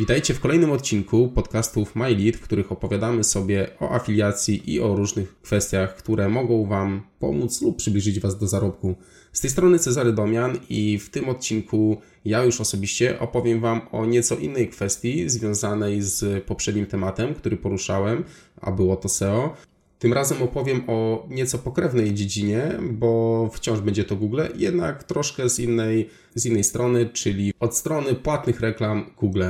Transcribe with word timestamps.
Witajcie 0.00 0.34
w 0.34 0.40
kolejnym 0.40 0.72
odcinku 0.72 1.28
podcastów 1.28 1.96
MyLead, 1.96 2.36
w 2.36 2.40
których 2.40 2.72
opowiadamy 2.72 3.24
sobie 3.24 3.68
o 3.80 3.90
afiliacji 3.90 4.72
i 4.72 4.80
o 4.80 4.96
różnych 4.96 5.40
kwestiach, 5.40 5.96
które 5.96 6.28
mogą 6.28 6.66
Wam 6.66 7.02
pomóc 7.18 7.62
lub 7.62 7.76
przybliżyć 7.76 8.20
Was 8.20 8.38
do 8.38 8.48
zarobku. 8.48 8.94
Z 9.32 9.40
tej 9.40 9.50
strony 9.50 9.78
Cezary 9.78 10.12
Domian 10.12 10.58
i 10.68 10.98
w 10.98 11.10
tym 11.10 11.28
odcinku 11.28 12.00
ja 12.24 12.44
już 12.44 12.60
osobiście 12.60 13.18
opowiem 13.18 13.60
Wam 13.60 13.80
o 13.92 14.06
nieco 14.06 14.36
innej 14.36 14.68
kwestii 14.68 15.28
związanej 15.28 16.02
z 16.02 16.44
poprzednim 16.44 16.86
tematem, 16.86 17.34
który 17.34 17.56
poruszałem, 17.56 18.24
a 18.60 18.72
było 18.72 18.96
to 18.96 19.08
SEO. 19.08 19.56
Tym 19.98 20.12
razem 20.12 20.42
opowiem 20.42 20.82
o 20.86 21.26
nieco 21.30 21.58
pokrewnej 21.58 22.14
dziedzinie, 22.14 22.78
bo 22.90 23.50
wciąż 23.52 23.80
będzie 23.80 24.04
to 24.04 24.16
Google, 24.16 24.42
jednak 24.56 25.04
troszkę 25.04 25.48
z 25.48 25.58
innej, 25.58 26.08
z 26.34 26.46
innej 26.46 26.64
strony, 26.64 27.06
czyli 27.12 27.52
od 27.60 27.76
strony 27.76 28.14
płatnych 28.14 28.60
reklam 28.60 29.10
Google. 29.16 29.44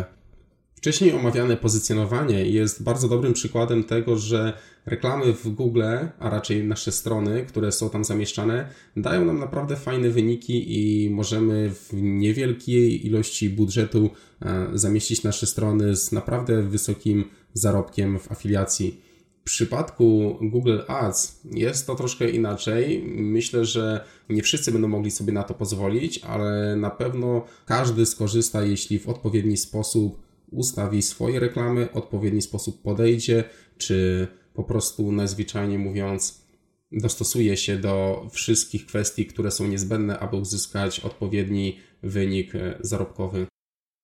Wcześniej 0.81 1.13
omawiane 1.13 1.57
pozycjonowanie 1.57 2.45
jest 2.45 2.83
bardzo 2.83 3.09
dobrym 3.09 3.33
przykładem 3.33 3.85
tego, 3.85 4.19
że 4.19 4.53
reklamy 4.87 5.33
w 5.33 5.49
Google, 5.49 5.83
a 6.19 6.31
raczej 6.31 6.65
nasze 6.65 6.93
strony, 6.93 7.45
które 7.49 7.73
są 7.73 7.91
tam 7.91 8.05
zamieszczane, 8.05 8.69
dają 8.97 9.25
nam 9.25 9.39
naprawdę 9.39 9.77
fajne 9.77 10.11
wyniki 10.11 10.65
i 10.79 11.11
możemy 11.11 11.71
w 11.75 11.93
niewielkiej 11.93 13.07
ilości 13.07 13.51
budżetu 13.51 14.11
e, 14.43 14.67
zamieścić 14.75 15.23
nasze 15.23 15.47
strony 15.47 15.97
z 15.97 16.13
naprawdę 16.13 16.63
wysokim 16.63 17.25
zarobkiem 17.55 18.19
w 18.19 18.33
afiliacji. 18.33 19.01
W 19.41 19.45
przypadku 19.45 20.39
Google 20.43 20.79
Ads 20.89 21.41
jest 21.45 21.87
to 21.87 21.95
troszkę 21.95 22.31
inaczej. 22.31 23.05
Myślę, 23.17 23.65
że 23.65 24.05
nie 24.29 24.43
wszyscy 24.43 24.73
będą 24.73 24.89
mogli 24.89 25.11
sobie 25.11 25.33
na 25.33 25.43
to 25.43 25.55
pozwolić, 25.55 26.19
ale 26.19 26.77
na 26.77 26.91
pewno 26.91 27.45
każdy 27.67 28.07
skorzysta, 28.07 28.63
jeśli 28.63 28.99
w 28.99 29.09
odpowiedni 29.09 29.57
sposób 29.57 30.30
ustawi 30.51 31.03
swoje 31.03 31.41
reklamy, 31.41 31.93
odpowiedni 31.93 32.43
sposób 32.43 32.83
podejdzie, 32.83 33.45
czy 33.79 34.29
po 34.55 34.65
prostu 34.65 35.13
najzwyczajniej 35.13 35.79
mówiąc 35.79 36.47
dostosuje 36.93 37.57
się 37.57 37.79
do 37.79 38.27
wszystkich 38.33 38.87
kwestii, 38.87 39.27
które 39.27 39.51
są 39.51 39.67
niezbędne, 39.67 40.19
aby 40.19 40.37
uzyskać 40.37 41.01
odpowiedni 41.01 41.79
wynik 42.03 42.55
e, 42.55 42.79
zarobkowy. 42.81 43.47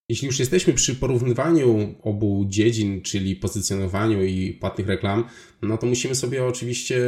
Jeśli 0.09 0.27
już 0.27 0.39
jesteśmy 0.39 0.73
przy 0.73 0.95
porównywaniu 0.95 1.95
obu 2.03 2.45
dziedzin, 2.49 3.03
czyli 3.03 3.37
pozycjonowaniu 3.37 4.25
i 4.25 4.53
płatnych 4.53 4.89
reklam, 4.89 5.25
no 5.63 5.79
to 5.79 5.87
musimy 5.87 6.15
sobie 6.15 6.45
oczywiście 6.45 7.01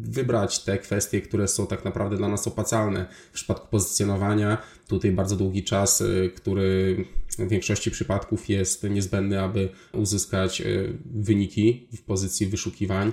wybrać 0.00 0.64
te 0.64 0.78
kwestie, 0.78 1.20
które 1.20 1.48
są 1.48 1.66
tak 1.66 1.84
naprawdę 1.84 2.16
dla 2.16 2.28
nas 2.28 2.46
opłacalne. 2.46 3.06
W 3.30 3.34
przypadku 3.34 3.68
pozycjonowania 3.70 4.62
tutaj 4.88 5.12
bardzo 5.12 5.36
długi 5.36 5.64
czas, 5.64 6.00
y, 6.00 6.32
który 6.36 7.04
w 7.38 7.48
większości 7.48 7.90
przypadków 7.90 8.48
jest 8.48 8.82
niezbędny, 8.82 9.40
aby 9.40 9.68
uzyskać 9.92 10.60
y, 10.60 10.98
wyniki 11.04 11.88
w 11.96 12.02
pozycji 12.02 12.46
wyszukiwań. 12.46 13.12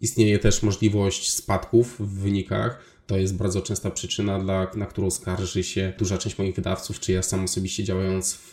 Istnieje 0.00 0.38
też 0.38 0.62
możliwość 0.62 1.34
spadków 1.34 1.96
w 2.00 2.18
wynikach 2.18 2.91
to 3.06 3.18
jest 3.18 3.36
bardzo 3.36 3.60
częsta 3.60 3.90
przyczyna, 3.90 4.40
dla, 4.40 4.70
na 4.76 4.86
którą 4.86 5.10
skarży 5.10 5.62
się 5.62 5.92
duża 5.98 6.18
część 6.18 6.38
moich 6.38 6.54
wydawców, 6.54 7.00
czy 7.00 7.12
ja 7.12 7.22
sam 7.22 7.44
osobiście 7.44 7.84
działając 7.84 8.34
w, 8.34 8.52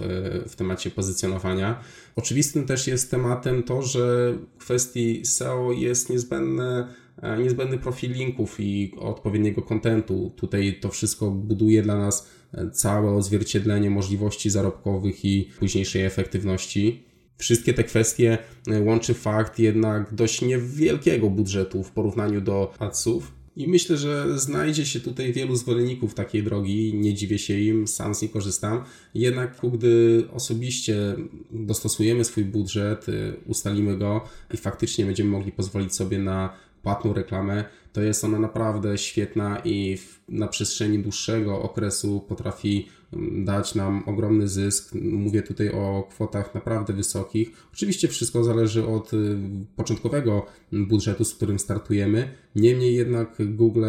w 0.50 0.56
temacie 0.56 0.92
pozycjonowania. 0.92 1.80
Oczywistym 2.16 2.66
też 2.66 2.88
jest 2.88 3.12
tematem 3.12 3.64
to, 3.64 3.82
że 3.82 4.34
w 4.58 4.64
kwestii 4.64 5.26
SEO 5.26 5.72
jest 5.72 6.10
niezbędne 6.10 6.94
e, 7.22 7.38
niezbędny 7.38 7.78
profil 7.78 8.12
linków 8.12 8.56
i 8.60 8.94
odpowiedniego 9.00 9.62
kontentu. 9.62 10.34
Tutaj 10.36 10.80
to 10.82 10.90
wszystko 10.90 11.32
buduje 11.32 11.82
dla 11.82 11.98
nas 11.98 12.28
e, 12.54 12.70
całe 12.70 13.12
odzwierciedlenie 13.12 13.90
możliwości 13.90 14.50
zarobkowych 14.50 15.26
i 15.26 15.50
późniejszej 15.60 16.06
efektywności. 16.06 17.04
Wszystkie 17.38 17.74
te 17.74 17.84
kwestie 17.84 18.38
e, 18.68 18.82
łączy 18.82 19.14
fakt 19.14 19.60
jednak 19.60 20.14
dość 20.14 20.42
niewielkiego 20.42 21.30
budżetu 21.30 21.84
w 21.84 21.92
porównaniu 21.92 22.42
do 22.42 22.74
adsów, 22.80 23.39
i 23.60 23.68
myślę, 23.68 23.98
że 23.98 24.40
znajdzie 24.40 24.86
się 24.86 25.00
tutaj 25.00 25.34
wielu 25.34 25.56
zwolenników 25.56 26.14
takiej 26.14 26.44
drogi, 26.44 26.94
nie 26.94 27.14
dziwię 27.14 27.40
się 27.40 27.60
im, 27.60 27.88
sam 27.88 28.16
z 28.16 28.22
niej 28.22 28.32
korzystam. 28.32 28.84
Jednak 29.14 29.58
gdy 29.74 30.24
osobiście 30.34 31.16
dostosujemy 31.52 32.26
swój 32.26 32.46
budżet, 32.46 33.10
y, 33.10 33.34
ustalimy 33.48 33.98
go 33.98 34.22
i 34.54 34.58
faktycznie 34.58 35.06
będziemy 35.06 35.30
mogli 35.30 35.52
pozwolić 35.52 35.96
sobie 35.96 36.20
na 36.20 36.54
płatną 36.84 37.14
reklamę, 37.14 37.66
to 37.94 38.02
jest 38.02 38.24
ona 38.24 38.40
naprawdę 38.40 38.98
świetna 38.98 39.62
i 39.66 39.98
na 40.30 40.48
przestrzeni 40.48 41.00
dłuższego 41.00 41.62
okresu 41.62 42.26
potrafi 42.28 42.88
dać 43.46 43.76
nam 43.76 44.04
ogromny 44.06 44.48
zysk. 44.48 44.96
Mówię 45.02 45.42
tutaj 45.42 45.70
o 45.70 46.08
kwotach 46.10 46.56
naprawdę 46.56 46.94
wysokich. 46.94 47.52
Oczywiście 47.74 48.08
wszystko 48.08 48.44
zależy 48.44 48.88
od 48.88 49.14
y, 49.14 49.38
początkowego 49.76 50.46
budżetu, 50.72 51.26
z 51.26 51.36
którym 51.36 51.60
startujemy. 51.60 52.34
Niemniej 52.56 52.96
jednak 52.96 53.36
Google 53.40 53.86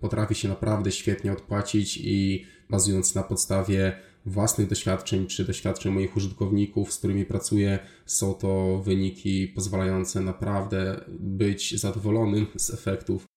potrafi 0.00 0.34
się 0.34 0.48
naprawdę 0.48 0.92
świetnie 0.92 1.32
odpłacić 1.32 2.00
i 2.02 2.44
bazując 2.70 3.14
na 3.14 3.22
podstawie 3.22 3.92
własnych 4.26 4.68
doświadczeń 4.68 5.26
czy 5.26 5.44
doświadczeń 5.44 5.92
moich 5.92 6.16
użytkowników, 6.16 6.92
z 6.92 6.98
którymi 6.98 7.24
pracuję, 7.24 7.78
są 8.06 8.34
to 8.34 8.82
wyniki 8.84 9.48
pozwalające 9.48 10.20
naprawdę 10.20 11.04
być 11.08 11.80
zadowolonym 11.80 12.46
z 12.56 12.70
efektów. 12.70 13.33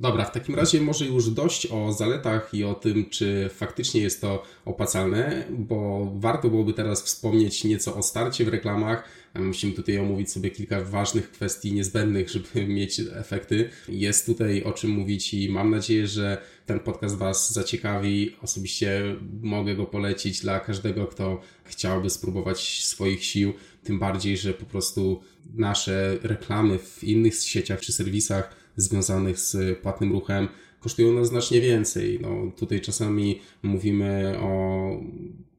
Dobra, 0.00 0.24
w 0.24 0.32
takim 0.32 0.54
razie 0.54 0.80
może 0.80 1.06
już 1.06 1.30
dość 1.30 1.66
o 1.66 1.92
zaletach 1.92 2.54
i 2.54 2.64
o 2.64 2.74
tym, 2.74 3.10
czy 3.10 3.50
faktycznie 3.54 4.00
jest 4.00 4.20
to 4.20 4.42
opłacalne, 4.64 5.44
bo 5.50 6.10
warto 6.16 6.48
byłoby 6.50 6.72
teraz 6.72 7.02
wspomnieć 7.02 7.64
nieco 7.64 7.96
o 7.96 8.02
starcie 8.02 8.44
w 8.44 8.48
reklamach. 8.48 9.08
Musimy 9.34 9.72
tutaj 9.72 9.98
omówić 9.98 10.32
sobie 10.32 10.50
kilka 10.50 10.80
ważnych 10.80 11.30
kwestii 11.30 11.72
niezbędnych, 11.72 12.30
żeby 12.30 12.66
mieć 12.74 13.00
efekty. 13.00 13.70
Jest 13.88 14.26
tutaj 14.26 14.62
o 14.62 14.72
czym 14.72 14.90
mówić 14.90 15.34
i 15.34 15.48
mam 15.48 15.70
nadzieję, 15.70 16.06
że 16.06 16.42
ten 16.66 16.80
podcast 16.80 17.16
Was 17.16 17.52
zaciekawi. 17.52 18.36
Osobiście 18.42 19.16
mogę 19.42 19.74
go 19.74 19.86
polecić 19.86 20.40
dla 20.40 20.60
każdego, 20.60 21.06
kto 21.06 21.40
chciałby 21.64 22.10
spróbować 22.10 22.84
swoich 22.84 23.24
sił. 23.24 23.52
Tym 23.84 23.98
bardziej, 23.98 24.36
że 24.36 24.54
po 24.54 24.64
prostu 24.66 25.22
nasze 25.54 26.18
reklamy 26.22 26.78
w 26.78 27.04
innych 27.04 27.34
sieciach 27.34 27.80
czy 27.80 27.92
serwisach 27.92 28.65
związanych 28.76 29.40
z 29.40 29.78
płatnym 29.78 30.12
ruchem 30.12 30.48
kosztują 30.80 31.12
nas 31.12 31.28
znacznie 31.28 31.60
więcej. 31.60 32.18
No, 32.22 32.52
tutaj 32.56 32.80
czasami 32.80 33.40
mówimy 33.62 34.38
o 34.40 34.90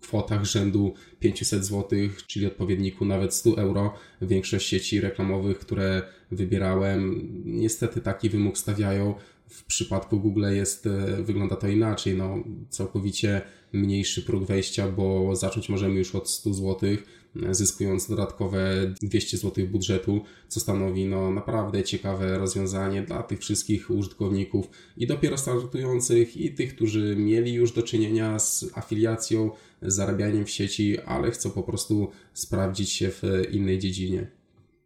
kwotach 0.01 0.45
rzędu 0.45 0.93
500 1.19 1.65
zł, 1.65 1.99
czyli 2.27 2.45
odpowiedniku 2.45 3.05
nawet 3.05 3.33
100 3.33 3.57
euro. 3.57 3.93
Większość 4.21 4.67
sieci 4.67 5.01
reklamowych, 5.01 5.59
które 5.59 6.01
wybierałem, 6.31 7.31
niestety 7.45 8.01
taki 8.01 8.29
wymóg 8.29 8.57
stawiają. 8.57 9.15
W 9.49 9.63
przypadku 9.63 10.19
Google 10.19 10.45
jest, 10.51 10.87
e, 10.87 11.23
wygląda 11.23 11.55
to 11.55 11.67
inaczej. 11.67 12.15
No, 12.15 12.43
całkowicie 12.69 13.41
mniejszy 13.73 14.21
próg 14.21 14.43
wejścia, 14.43 14.91
bo 14.91 15.35
zacząć 15.35 15.69
możemy 15.69 15.95
już 15.95 16.15
od 16.15 16.29
100 16.29 16.53
zł 16.53 16.89
zyskując 17.51 18.07
dodatkowe 18.07 18.93
200 19.01 19.37
zł 19.37 19.67
budżetu, 19.67 20.21
co 20.47 20.59
stanowi 20.59 21.05
no, 21.05 21.31
naprawdę 21.31 21.83
ciekawe 21.83 22.37
rozwiązanie 22.37 23.01
dla 23.01 23.23
tych 23.23 23.39
wszystkich 23.39 23.89
użytkowników 23.89 24.69
i 24.97 25.07
dopiero 25.07 25.37
startujących, 25.37 26.37
i 26.37 26.53
tych, 26.53 26.75
którzy 26.75 27.15
mieli 27.15 27.53
już 27.53 27.71
do 27.71 27.83
czynienia 27.83 28.39
z 28.39 28.65
afiliacją, 28.73 29.51
zarabianiem 29.81 30.45
w 30.45 30.49
sieci, 30.49 30.99
ale 30.99 31.31
chcą 31.31 31.51
po 31.51 31.63
prostu 31.63 32.11
sprawdzić 32.33 32.91
się 32.91 33.09
w 33.09 33.23
innej 33.51 33.79
dziedzinie. 33.79 34.27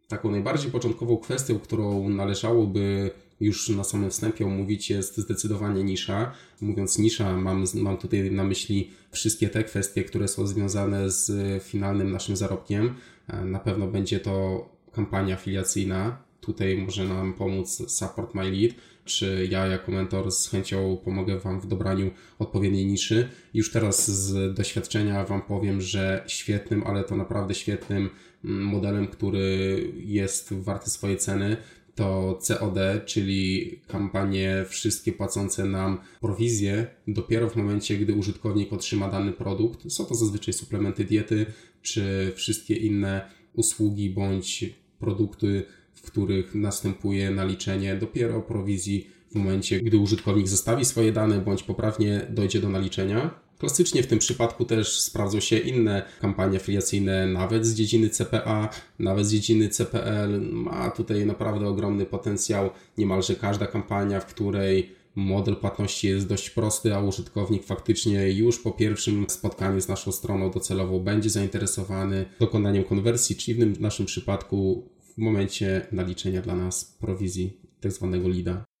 Taką 0.08 0.30
najbardziej 0.30 0.70
początkową 0.70 1.16
kwestią, 1.16 1.58
którą 1.58 2.08
należałoby 2.08 3.10
już 3.42 3.68
na 3.68 3.84
samym 3.84 4.10
wstępie 4.10 4.46
omówić 4.46 4.90
jest 4.90 5.16
zdecydowanie 5.16 5.84
nisza. 5.84 6.32
Mówiąc 6.60 6.98
nisza, 6.98 7.36
mam, 7.36 7.64
mam 7.74 7.96
tutaj 7.96 8.30
na 8.30 8.44
myśli 8.44 8.90
wszystkie 9.10 9.48
te 9.48 9.64
kwestie, 9.64 10.04
które 10.04 10.28
są 10.28 10.46
związane 10.46 11.10
z 11.10 11.62
finalnym 11.62 12.12
naszym 12.12 12.36
zarobkiem. 12.36 12.94
E, 13.28 13.44
na 13.44 13.58
pewno 13.58 13.86
będzie 13.86 14.20
to 14.20 14.68
kampania 14.92 15.34
afiliacyjna. 15.34 16.18
Tutaj 16.40 16.78
może 16.78 17.04
nam 17.04 17.34
pomóc 17.34 17.82
Support 17.90 18.34
My 18.34 18.50
Lead, 18.50 18.74
czy 19.04 19.48
ja 19.50 19.66
jako 19.66 19.92
mentor 19.92 20.32
z 20.32 20.48
chęcią 20.48 20.96
pomogę 21.04 21.38
Wam 21.38 21.60
w 21.60 21.66
dobraniu 21.66 22.10
odpowiedniej 22.38 22.86
niszy. 22.86 23.28
Już 23.54 23.72
teraz 23.72 24.10
z 24.10 24.54
doświadczenia 24.54 25.24
Wam 25.24 25.42
powiem, 25.42 25.80
że 25.80 26.24
świetnym, 26.26 26.82
ale 26.86 27.04
to 27.04 27.16
naprawdę 27.16 27.54
świetnym 27.54 28.10
mm, 28.44 28.64
modelem, 28.64 29.08
który 29.08 29.78
jest 29.96 30.54
warty 30.54 30.90
swojej 30.90 31.16
ceny, 31.16 31.56
to 31.94 32.38
COD, 32.42 32.78
czyli 33.06 33.70
kampanie 33.88 34.64
wszystkie 34.68 35.12
płacące 35.12 35.64
nam 35.64 35.98
prowizje, 36.20 36.86
dopiero 37.08 37.50
w 37.50 37.56
momencie, 37.56 37.98
gdy 37.98 38.14
użytkownik 38.14 38.72
otrzyma 38.72 39.08
dany 39.08 39.32
produkt. 39.32 39.92
Są 39.92 40.04
to 40.04 40.14
zazwyczaj 40.14 40.54
suplementy 40.54 41.04
diety, 41.04 41.46
czy 41.82 42.32
wszystkie 42.36 42.74
inne 42.74 43.30
usługi 43.52 44.10
bądź 44.10 44.64
produkty, 44.98 45.64
w 45.94 46.02
których 46.02 46.54
następuje 46.54 47.30
naliczenie 47.30 47.96
dopiero 47.96 48.42
prowizji 48.42 49.10
w 49.30 49.34
momencie, 49.34 49.80
gdy 49.80 49.98
użytkownik 49.98 50.48
zostawi 50.48 50.84
swoje 50.84 51.12
dane 51.12 51.40
bądź 51.40 51.62
poprawnie 51.62 52.26
dojdzie 52.30 52.60
do 52.60 52.68
naliczenia. 52.68 53.41
Klasycznie 53.62 54.02
w 54.02 54.06
tym 54.06 54.18
przypadku 54.18 54.64
też 54.64 55.00
sprawdzą 55.00 55.40
się 55.40 55.58
inne 55.58 56.02
kampanie 56.20 56.56
afiliacyjne, 56.56 57.26
nawet 57.26 57.66
z 57.66 57.74
dziedziny 57.74 58.10
CPA, 58.10 58.68
nawet 58.98 59.26
z 59.26 59.32
dziedziny 59.32 59.68
CPL. 59.68 60.40
Ma 60.52 60.90
tutaj 60.90 61.26
naprawdę 61.26 61.68
ogromny 61.68 62.06
potencjał. 62.06 62.70
Niemalże 62.98 63.34
każda 63.34 63.66
kampania, 63.66 64.20
w 64.20 64.26
której 64.26 64.92
model 65.14 65.56
płatności 65.56 66.08
jest 66.08 66.28
dość 66.28 66.50
prosty, 66.50 66.94
a 66.94 67.00
użytkownik 67.00 67.64
faktycznie 67.64 68.32
już 68.32 68.58
po 68.58 68.70
pierwszym 68.70 69.26
spotkaniu 69.28 69.80
z 69.80 69.88
naszą 69.88 70.12
stroną 70.12 70.50
docelową 70.50 71.00
będzie 71.00 71.30
zainteresowany 71.30 72.24
dokonaniem 72.40 72.84
konwersji, 72.84 73.36
czyli 73.36 73.66
w 73.66 73.80
naszym 73.80 74.06
przypadku 74.06 74.88
w 75.14 75.18
momencie 75.18 75.86
naliczenia 75.92 76.42
dla 76.42 76.56
nas 76.56 76.84
prowizji 76.84 77.60
tak 77.80 77.92
zwanego 77.92 78.28
LIDA. 78.28 78.71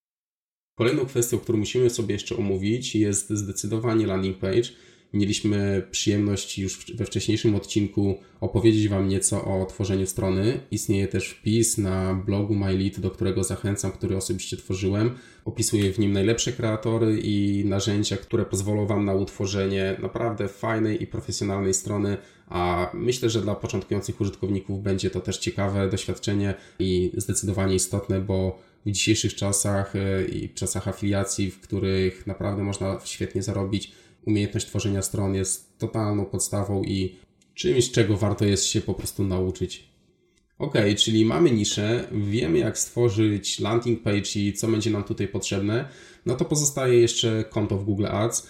Kolejną 0.82 1.06
kwestią, 1.06 1.38
którą 1.38 1.58
musimy 1.58 1.90
sobie 1.90 2.12
jeszcze 2.12 2.36
omówić, 2.36 2.94
jest 2.94 3.30
zdecydowanie 3.30 4.06
landing 4.06 4.38
page. 4.38 4.68
Mieliśmy 5.12 5.86
przyjemność 5.90 6.58
już 6.58 6.86
we 6.94 7.04
wcześniejszym 7.04 7.54
odcinku 7.54 8.18
opowiedzieć 8.40 8.88
Wam 8.88 9.08
nieco 9.08 9.44
o 9.44 9.66
tworzeniu 9.66 10.06
strony. 10.06 10.60
Istnieje 10.70 11.08
też 11.08 11.28
wpis 11.28 11.78
na 11.78 12.14
blogu 12.14 12.54
MyLead, 12.54 13.00
do 13.00 13.10
którego 13.10 13.44
zachęcam, 13.44 13.92
który 13.92 14.16
osobiście 14.16 14.56
tworzyłem. 14.56 15.10
Opisuję 15.44 15.92
w 15.92 15.98
nim 15.98 16.12
najlepsze 16.12 16.52
kreatory 16.52 17.20
i 17.22 17.64
narzędzia, 17.64 18.16
które 18.16 18.44
pozwolą 18.44 18.86
Wam 18.86 19.04
na 19.04 19.14
utworzenie 19.14 19.96
naprawdę 20.02 20.48
fajnej 20.48 21.02
i 21.02 21.06
profesjonalnej 21.06 21.74
strony, 21.74 22.16
a 22.48 22.90
myślę, 22.94 23.30
że 23.30 23.42
dla 23.42 23.54
początkujących 23.54 24.20
użytkowników 24.20 24.82
będzie 24.82 25.10
to 25.10 25.20
też 25.20 25.38
ciekawe 25.38 25.88
doświadczenie 25.90 26.54
i 26.78 27.12
zdecydowanie 27.16 27.74
istotne, 27.74 28.20
bo 28.20 28.71
w 28.86 28.90
dzisiejszych 28.90 29.34
czasach 29.34 29.96
e, 29.96 30.24
i 30.24 30.48
czasach 30.48 30.88
afiliacji, 30.88 31.50
w 31.50 31.60
których 31.60 32.26
naprawdę 32.26 32.62
można 32.62 33.00
świetnie 33.04 33.42
zarobić, 33.42 33.92
umiejętność 34.26 34.66
tworzenia 34.66 35.02
stron 35.02 35.34
jest 35.34 35.78
totalną 35.78 36.24
podstawą 36.26 36.82
i 36.82 37.16
czymś, 37.54 37.90
czego 37.90 38.16
warto 38.16 38.44
jest 38.44 38.64
się 38.64 38.80
po 38.80 38.94
prostu 38.94 39.24
nauczyć. 39.24 39.92
Ok, 40.58 40.74
czyli 40.96 41.24
mamy 41.24 41.50
niszę, 41.50 42.08
wiemy 42.12 42.58
jak 42.58 42.78
stworzyć 42.78 43.60
landing 43.60 44.02
page 44.02 44.30
i 44.36 44.52
co 44.52 44.68
będzie 44.68 44.90
nam 44.90 45.04
tutaj 45.04 45.28
potrzebne, 45.28 45.88
no 46.26 46.34
to 46.34 46.44
pozostaje 46.44 47.00
jeszcze 47.00 47.44
konto 47.50 47.78
w 47.78 47.84
Google 47.84 48.06
Ads. 48.06 48.48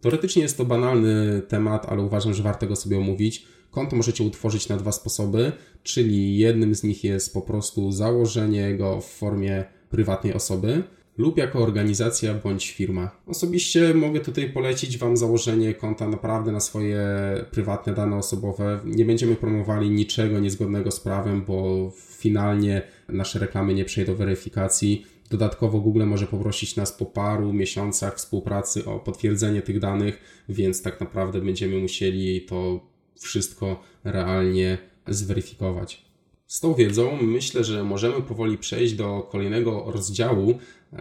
Teoretycznie 0.00 0.42
jest 0.42 0.56
to 0.56 0.64
banalny 0.64 1.42
temat, 1.48 1.86
ale 1.88 2.02
uważam, 2.02 2.34
że 2.34 2.42
warto 2.42 2.66
go 2.66 2.76
sobie 2.76 2.98
omówić. 2.98 3.46
Konto 3.72 3.96
możecie 3.96 4.24
utworzyć 4.24 4.68
na 4.68 4.76
dwa 4.76 4.92
sposoby, 4.92 5.52
czyli 5.82 6.38
jednym 6.38 6.74
z 6.74 6.82
nich 6.82 7.04
jest 7.04 7.34
po 7.34 7.42
prostu 7.42 7.92
założenie 7.92 8.76
go 8.76 9.00
w 9.00 9.06
formie 9.06 9.64
prywatnej 9.90 10.34
osoby 10.34 10.82
lub 11.18 11.38
jako 11.38 11.58
organizacja 11.58 12.34
bądź 12.34 12.70
firma. 12.70 13.10
Osobiście 13.26 13.94
mogę 13.94 14.20
tutaj 14.20 14.52
polecić 14.52 14.98
Wam 14.98 15.16
założenie 15.16 15.74
konta 15.74 16.08
naprawdę 16.08 16.52
na 16.52 16.60
swoje 16.60 17.06
prywatne 17.50 17.94
dane 17.94 18.16
osobowe. 18.16 18.80
Nie 18.84 19.04
będziemy 19.04 19.36
promowali 19.36 19.90
niczego 19.90 20.40
niezgodnego 20.40 20.90
z 20.90 21.00
prawem, 21.00 21.44
bo 21.44 21.90
finalnie 21.96 22.82
nasze 23.08 23.38
reklamy 23.38 23.74
nie 23.74 23.84
przejdą 23.84 24.14
weryfikacji. 24.14 25.06
Dodatkowo 25.30 25.80
Google 25.80 26.04
może 26.04 26.26
poprosić 26.26 26.76
nas 26.76 26.92
po 26.92 27.06
paru 27.06 27.52
miesiącach 27.52 28.16
współpracy 28.16 28.84
o 28.84 28.98
potwierdzenie 28.98 29.62
tych 29.62 29.78
danych, 29.78 30.18
więc 30.48 30.82
tak 30.82 31.00
naprawdę 31.00 31.40
będziemy 31.40 31.78
musieli 31.78 32.42
to 32.42 32.91
wszystko 33.20 33.82
realnie 34.04 34.78
zweryfikować. 35.08 36.04
Z 36.46 36.60
tą 36.60 36.74
wiedzą 36.74 37.18
myślę, 37.22 37.64
że 37.64 37.84
możemy 37.84 38.22
powoli 38.22 38.58
przejść 38.58 38.94
do 38.94 39.28
kolejnego 39.30 39.84
rozdziału 39.86 40.58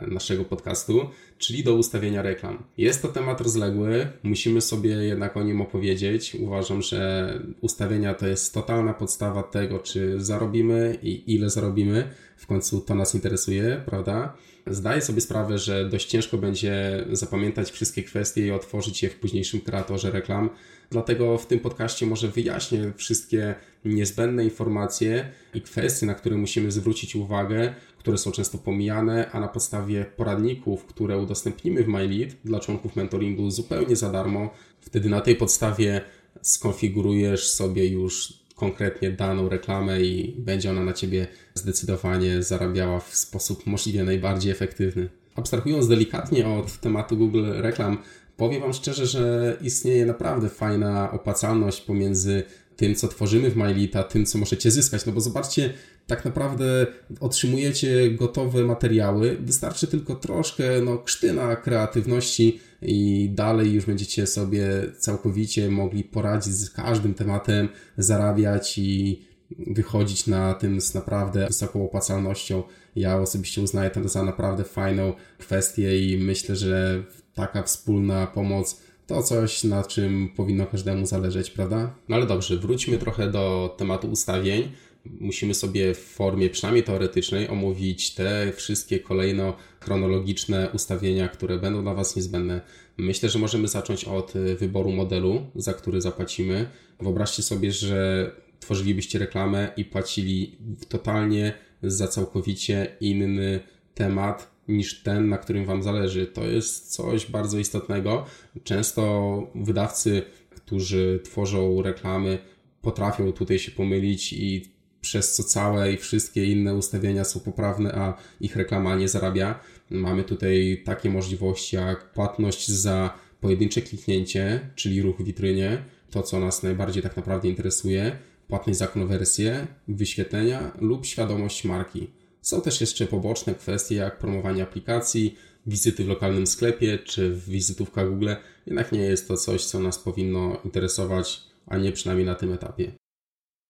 naszego 0.08 0.46
podcastu, 0.46 1.10
czyli 1.38 1.64
do 1.64 1.76
ustawienia 1.76 2.22
reklam. 2.22 2.64
Jest 2.78 3.02
to 3.02 3.08
temat 3.08 3.42
rozległy, 3.42 4.08
musimy 4.24 4.62
sobie 4.62 4.90
jednak 4.90 5.38
o 5.38 5.44
nim 5.44 5.62
opowiedzieć. 5.62 6.36
Uważam, 6.36 6.82
że 6.82 7.34
ustawienia 7.62 8.14
to 8.14 8.28
jest 8.28 8.54
totalna 8.54 8.94
podstawa 8.94 9.44
tego, 9.44 9.80
czy 9.80 10.22
zarobimy 10.22 10.98
i 11.02 11.36
ile 11.36 11.50
zarobimy. 11.50 12.10
W 12.38 12.48
końcu 12.48 12.82
to 12.82 12.96
nas 12.96 13.16
interesuje, 13.16 13.82
prawda? 13.86 14.34
Zdaję 14.68 15.02
sobie 15.02 15.22
sprawę, 15.22 15.58
że 15.58 15.90
dość 15.90 16.08
ciężko 16.08 16.38
będzie 16.38 17.06
zapamiętać 17.12 17.72
wszystkie 17.72 18.04
kwestie 18.04 18.48
i 18.48 18.52
otworzyć 18.52 19.04
je 19.04 19.10
w 19.10 19.16
późniejszym 19.16 19.62
kreatorze 19.62 20.12
reklam. 20.12 20.50
Dlatego 20.90 21.38
w 21.38 21.48
tym 21.48 21.60
podcaście 21.60 22.06
może 22.06 22.28
wyjaśnię 22.28 22.94
wszystkie 22.96 23.56
niezbędne 23.86 24.44
informacje 24.44 25.32
i 25.54 25.62
kwestie, 25.62 26.06
na 26.06 26.14
które 26.14 26.38
musimy 26.38 26.72
zwrócić 26.72 27.16
uwagę, 27.16 27.74
które 28.02 28.18
są 28.18 28.32
często 28.32 28.58
pomijane, 28.58 29.32
a 29.32 29.40
na 29.40 29.48
podstawie 29.48 30.06
poradników, 30.06 30.86
które 30.86 31.18
udostępnimy 31.18 31.84
w 31.84 31.88
MyLead 31.88 32.30
dla 32.46 32.60
członków 32.60 32.96
mentoringu 32.96 33.52
zupełnie 33.52 33.96
za 33.96 34.12
darmo, 34.12 34.50
wtedy 34.80 35.10
na 35.10 35.22
tej 35.22 35.36
podstawie 35.36 36.02
skonfigurujesz 36.42 37.50
sobie 37.50 37.88
już 37.88 38.34
konkretnie 38.56 39.12
daną 39.12 39.50
reklamę 39.50 40.02
i 40.02 40.36
będzie 40.38 40.70
ona 40.70 40.84
na 40.84 40.94
Ciebie 40.94 41.28
zdecydowanie 41.54 42.44
zarabiała 42.44 43.00
w 43.00 43.16
sposób 43.16 43.66
możliwie 43.66 44.04
najbardziej 44.04 44.52
efektywny. 44.52 45.10
Abstrahując 45.36 45.88
delikatnie 45.88 46.48
od 46.48 46.78
tematu 46.78 47.18
Google 47.18 47.46
reklam, 47.54 47.98
powiem 48.38 48.62
Wam 48.62 48.74
szczerze, 48.74 49.06
że 49.06 49.58
istnieje 49.62 50.06
naprawdę 50.06 50.50
fajna 50.50 51.12
opłacalność 51.12 51.82
pomiędzy 51.82 52.44
tym, 52.82 52.96
co 52.96 53.08
tworzymy 53.08 53.52
w 53.52 53.56
MyLita, 53.56 54.04
tym, 54.04 54.26
co 54.26 54.38
możecie 54.38 54.72
zyskać. 54.72 55.06
No 55.06 55.12
bo 55.12 55.22
zobaczcie, 55.22 55.74
tak 56.08 56.26
naprawdę 56.26 56.88
otrzymujecie 57.20 58.12
gotowe 58.12 58.64
materiały, 58.64 59.38
wystarczy 59.40 59.88
tylko 59.88 60.16
troszkę 60.16 60.82
no, 60.82 60.98
krztyna 60.98 61.56
kreatywności 61.56 62.60
i 62.82 63.30
dalej 63.34 63.74
już 63.74 63.86
będziecie 63.86 64.28
sobie 64.28 64.68
całkowicie 64.98 65.70
mogli 65.70 66.04
poradzić 66.04 66.54
z 66.54 66.70
każdym 66.70 67.14
tematem, 67.14 67.70
zarabiać 67.98 68.78
i 68.78 69.22
wychodzić 69.68 70.28
na 70.28 70.54
tym 70.54 70.82
z 70.82 70.94
naprawdę 70.94 71.48
wysoką 71.48 71.86
opłacalnością. 71.86 72.64
Ja 72.96 73.18
osobiście 73.18 73.62
uznaję 73.62 73.90
to 73.90 74.10
za 74.10 74.24
naprawdę 74.24 74.64
fajną 74.64 75.14
kwestię 75.38 76.00
i 76.00 76.18
myślę, 76.18 76.56
że 76.56 77.04
taka 77.34 77.64
wspólna 77.64 78.28
pomoc 78.28 78.82
to 79.12 79.24
coś, 79.24 79.64
na 79.64 79.84
czym 79.84 80.30
powinno 80.36 80.66
każdemu 80.66 81.06
zależeć, 81.06 81.52
prawda? 81.52 81.96
No 82.10 82.16
ale 82.16 82.26
dobrze, 82.26 82.58
wróćmy 82.58 82.98
trochę 82.98 83.32
do 83.32 83.76
tematu 83.78 84.08
ustawień. 84.12 84.72
Musimy 85.06 85.54
sobie 85.54 85.94
w 85.94 86.00
formie 86.00 86.50
przynajmniej 86.50 86.84
teoretycznej 86.84 87.50
omówić 87.50 88.14
te 88.14 88.54
wszystkie 88.56 89.00
kolejno 89.00 89.54
chronologiczne 89.80 90.70
ustawienia, 90.74 91.28
które 91.28 91.58
będą 91.58 91.82
dla 91.82 91.94
Was 91.94 92.16
niezbędne. 92.16 92.62
Myślę, 92.98 93.30
że 93.30 93.40
możemy 93.40 93.68
zacząć 93.68 94.06
od 94.06 94.34
wyboru 94.58 94.92
modelu, 94.92 95.42
za 95.56 95.74
który 95.74 96.02
zapłacimy. 96.02 96.70
Wyobraźcie 97.00 97.44
sobie, 97.44 97.72
że 97.72 98.32
tworzylibyście 98.60 99.20
reklamę 99.20 99.72
i 99.78 99.86
płacili 99.86 100.58
totalnie 100.90 101.54
za 101.84 102.08
całkowicie 102.08 102.96
inny 103.02 103.60
temat 103.96 104.51
niż 104.68 105.04
ten, 105.04 105.30
na 105.30 105.38
którym 105.38 105.66
Wam 105.66 105.84
zależy. 105.84 106.28
To 106.28 106.44
jest 106.44 106.94
coś 106.94 107.26
bardzo 107.26 107.60
istotnego. 107.60 108.26
Często 108.64 109.52
wydawcy, 109.56 110.22
którzy 110.50 111.20
tworzą 111.24 111.82
reklamy, 111.82 112.38
potrafią 112.82 113.32
tutaj 113.32 113.60
się 113.60 113.72
pomylić 113.72 114.34
i 114.34 114.66
przez 115.02 115.36
co 115.36 115.44
całe 115.44 115.94
i 115.94 115.98
wszystkie 115.98 116.46
inne 116.46 116.76
ustawienia 116.76 117.24
są 117.24 117.40
poprawne, 117.40 117.92
a 117.96 118.18
ich 118.42 118.56
reklama 118.56 118.96
nie 118.96 119.08
zarabia. 119.08 119.60
Mamy 119.90 120.24
tutaj 120.24 120.82
takie 120.86 121.10
możliwości 121.10 121.76
jak 121.76 122.12
płatność 122.12 122.72
za 122.72 123.18
pojedyncze 123.40 123.82
kliknięcie, 123.82 124.70
czyli 124.76 125.02
ruch 125.02 125.18
w 125.18 125.24
witrynie, 125.24 125.84
to 126.10 126.24
co 126.24 126.40
nas 126.40 126.64
najbardziej 126.64 127.04
tak 127.04 127.18
naprawdę 127.18 127.48
interesuje, 127.48 128.18
płatność 128.48 128.80
za 128.80 128.88
konwersję, 128.88 129.68
wyświetlenia 129.88 130.72
lub 130.82 131.06
świadomość 131.06 131.64
marki. 131.64 132.21
Są 132.42 132.62
też 132.62 132.82
jeszcze 132.82 133.08
poboczne 133.08 133.56
kwestie 133.56 133.96
jak 133.96 134.18
promowanie 134.18 134.64
aplikacji, 134.64 135.36
wizyty 135.66 136.04
w 136.04 136.08
lokalnym 136.08 136.48
sklepie 136.48 137.00
czy 137.00 137.36
wizytówka 137.48 138.06
Google, 138.06 138.30
jednak 138.66 138.92
nie 138.92 139.00
jest 139.00 139.28
to 139.28 139.38
coś, 139.38 139.66
co 139.66 139.80
nas 139.80 140.00
powinno 140.00 140.62
interesować, 140.66 141.42
a 141.68 141.78
nie 141.78 141.92
przynajmniej 141.92 142.26
na 142.26 142.36
tym 142.36 142.54
etapie. 142.54 142.92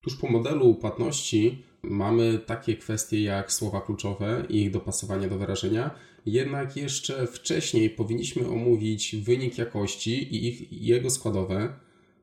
Tuż 0.03 0.17
po 0.17 0.27
modelu 0.27 0.75
płatności 0.75 1.63
mamy 1.81 2.39
takie 2.39 2.75
kwestie 2.75 3.23
jak 3.23 3.51
słowa 3.51 3.81
kluczowe 3.81 4.45
i 4.49 4.61
ich 4.61 4.71
dopasowanie 4.71 5.27
do 5.27 5.37
wyrażenia, 5.37 5.91
jednak 6.25 6.77
jeszcze 6.77 7.27
wcześniej 7.27 7.89
powinniśmy 7.89 8.47
omówić 8.47 9.15
wynik 9.15 9.57
jakości 9.57 10.35
i 10.35 10.47
ich, 10.47 10.73
jego 10.83 11.09
składowe. 11.09 11.73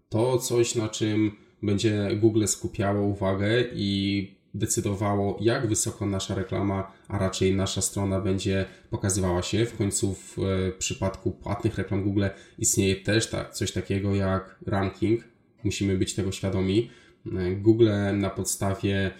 To 0.09 0.38
coś, 0.38 0.75
na 0.75 0.88
czym 0.88 1.37
będzie 1.62 2.11
Google 2.21 2.47
skupiało 2.47 3.07
uwagę 3.07 3.64
i 3.73 4.38
decydowało, 4.55 5.38
jak 5.40 5.67
wysoko 5.67 6.07
nasza 6.07 6.35
reklama, 6.35 6.93
a 7.09 7.19
raczej 7.19 7.57
nasza 7.57 7.81
strona 7.81 8.21
będzie 8.21 8.64
pokazywała 8.90 9.43
się. 9.43 9.67
W 9.67 9.76
końcu 9.76 10.14
w 10.14 10.38
e, 10.38 10.73
przypadku 10.73 11.31
płatnych 11.31 11.78
reklam 11.78 12.02
Google 12.02 12.25
istnieje 12.59 12.97
też 12.97 13.31
ta, 13.31 13.45
coś 13.45 13.73
takiego 13.73 14.14
jak 14.14 14.59
ranking. 14.67 15.25
Musimy 15.64 15.99
być 15.99 16.14
tego 16.14 16.33
świadomi. 16.33 16.90
E, 17.26 17.50
Google 17.57 17.90
na 18.14 18.31
podstawie 18.31 19.11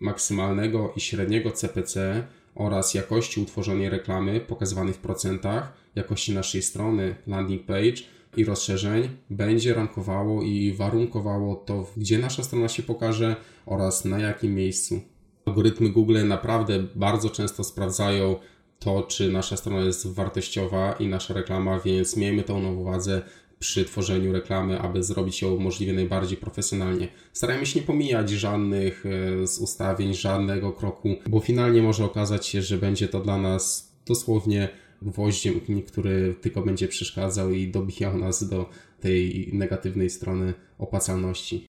maksymalnego 0.00 0.92
i 0.96 1.00
średniego 1.00 1.50
CPC 1.50 2.26
oraz 2.54 2.94
jakości 2.94 3.40
utworzonej 3.40 3.90
reklamy 3.90 4.40
pokazywanej 4.40 4.94
w 4.94 4.98
procentach, 4.98 5.72
jakości 5.94 6.34
naszej 6.34 6.62
strony 6.62 7.14
landing 7.26 7.66
page 7.66 8.17
i 8.36 8.44
rozszerzeń 8.44 9.08
będzie 9.30 9.74
rankowało 9.74 10.42
i 10.42 10.72
warunkowało 10.72 11.56
to, 11.56 11.86
gdzie 11.96 12.18
nasza 12.18 12.42
strona 12.42 12.68
się 12.68 12.82
pokaże 12.82 13.36
oraz 13.66 14.04
na 14.04 14.18
jakim 14.18 14.54
miejscu. 14.54 15.00
Algorytmy 15.44 15.88
Google 15.88 16.26
naprawdę 16.26 16.84
bardzo 16.94 17.30
często 17.30 17.64
sprawdzają 17.64 18.36
to, 18.78 19.02
czy 19.02 19.32
nasza 19.32 19.56
strona 19.56 19.80
jest 19.80 20.06
wartościowa 20.06 20.92
i 20.92 21.06
nasza 21.06 21.34
reklama, 21.34 21.80
więc 21.80 22.16
miejmy 22.16 22.42
to 22.42 22.60
na 22.60 22.70
uwadze 22.70 23.22
przy 23.58 23.84
tworzeniu 23.84 24.32
reklamy, 24.32 24.80
aby 24.80 25.02
zrobić 25.02 25.42
ją 25.42 25.56
możliwie 25.56 25.92
najbardziej 25.92 26.38
profesjonalnie. 26.38 27.08
Starajmy 27.32 27.66
się 27.66 27.80
nie 27.80 27.86
pomijać 27.86 28.30
żadnych 28.30 29.04
e, 29.06 29.46
z 29.46 29.58
ustawień, 29.58 30.14
żadnego 30.14 30.72
kroku, 30.72 31.16
bo 31.26 31.40
finalnie 31.40 31.82
może 31.82 32.04
okazać 32.04 32.46
się, 32.46 32.62
że 32.62 32.78
będzie 32.78 33.08
to 33.08 33.20
dla 33.20 33.38
nas 33.38 33.92
dosłownie 34.06 34.68
gwoździem, 35.02 35.60
który 35.86 36.34
tylko 36.40 36.62
będzie 36.62 36.88
przeszkadzał 36.88 37.50
i 37.50 37.68
dobijał 37.68 38.18
nas 38.18 38.48
do 38.48 38.70
tej 39.00 39.50
negatywnej 39.52 40.10
strony 40.10 40.54
opłacalności. 40.78 41.66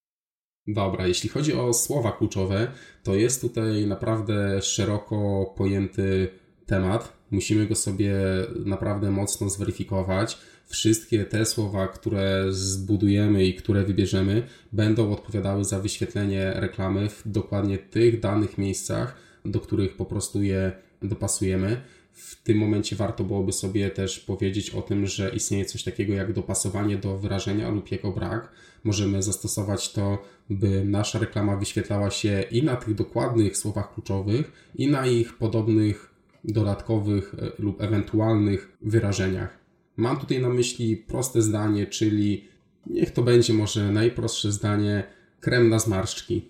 Dobra, 0.67 1.07
jeśli 1.07 1.29
chodzi 1.29 1.53
o 1.53 1.73
słowa 1.73 2.11
kluczowe, 2.11 2.71
to 3.03 3.15
jest 3.15 3.41
tutaj 3.41 3.87
naprawdę 3.87 4.61
szeroko 4.61 5.45
pojęty 5.57 6.27
temat. 6.65 7.13
Musimy 7.31 7.67
go 7.67 7.75
sobie 7.75 8.15
naprawdę 8.65 9.11
mocno 9.11 9.49
zweryfikować. 9.49 10.37
Wszystkie 10.67 11.25
te 11.25 11.45
słowa, 11.45 11.87
które 11.87 12.45
zbudujemy 12.49 13.45
i 13.45 13.53
które 13.53 13.83
wybierzemy, 13.83 14.43
będą 14.71 15.11
odpowiadały 15.11 15.63
za 15.65 15.79
wyświetlenie 15.79 16.53
reklamy 16.55 17.09
w 17.09 17.21
dokładnie 17.25 17.77
tych 17.77 18.19
danych 18.19 18.57
miejscach, 18.57 19.15
do 19.45 19.59
których 19.59 19.95
po 19.95 20.05
prostu 20.05 20.43
je 20.43 20.71
dopasujemy. 21.01 21.81
W 22.11 22.43
tym 22.43 22.57
momencie 22.57 22.95
warto 22.95 23.23
byłoby 23.23 23.51
sobie 23.51 23.89
też 23.89 24.19
powiedzieć 24.19 24.69
o 24.69 24.81
tym, 24.81 25.07
że 25.07 25.29
istnieje 25.29 25.65
coś 25.65 25.83
takiego 25.83 26.13
jak 26.13 26.33
dopasowanie 26.33 26.97
do 26.97 27.17
wyrażenia 27.17 27.69
lub 27.69 27.91
jego 27.91 28.11
brak. 28.11 28.51
Możemy 28.83 29.23
zastosować 29.23 29.91
to, 29.91 30.23
by 30.49 30.85
nasza 30.85 31.19
reklama 31.19 31.57
wyświetlała 31.57 32.11
się 32.11 32.43
i 32.51 32.63
na 32.63 32.75
tych 32.75 32.95
dokładnych 32.95 33.57
słowach 33.57 33.93
kluczowych, 33.93 34.51
i 34.75 34.87
na 34.87 35.07
ich 35.07 35.37
podobnych 35.37 36.13
dodatkowych 36.43 37.35
e, 37.39 37.51
lub 37.61 37.81
ewentualnych 37.81 38.77
wyrażeniach. 38.81 39.59
Mam 39.97 40.19
tutaj 40.19 40.41
na 40.41 40.49
myśli 40.49 40.97
proste 40.97 41.41
zdanie, 41.41 41.87
czyli 41.87 42.47
niech 42.87 43.11
to 43.11 43.23
będzie 43.23 43.53
może 43.53 43.91
najprostsze 43.91 44.51
zdanie 44.51 45.03
krem 45.39 45.69
na 45.69 45.79
zmarszczki. 45.79 46.45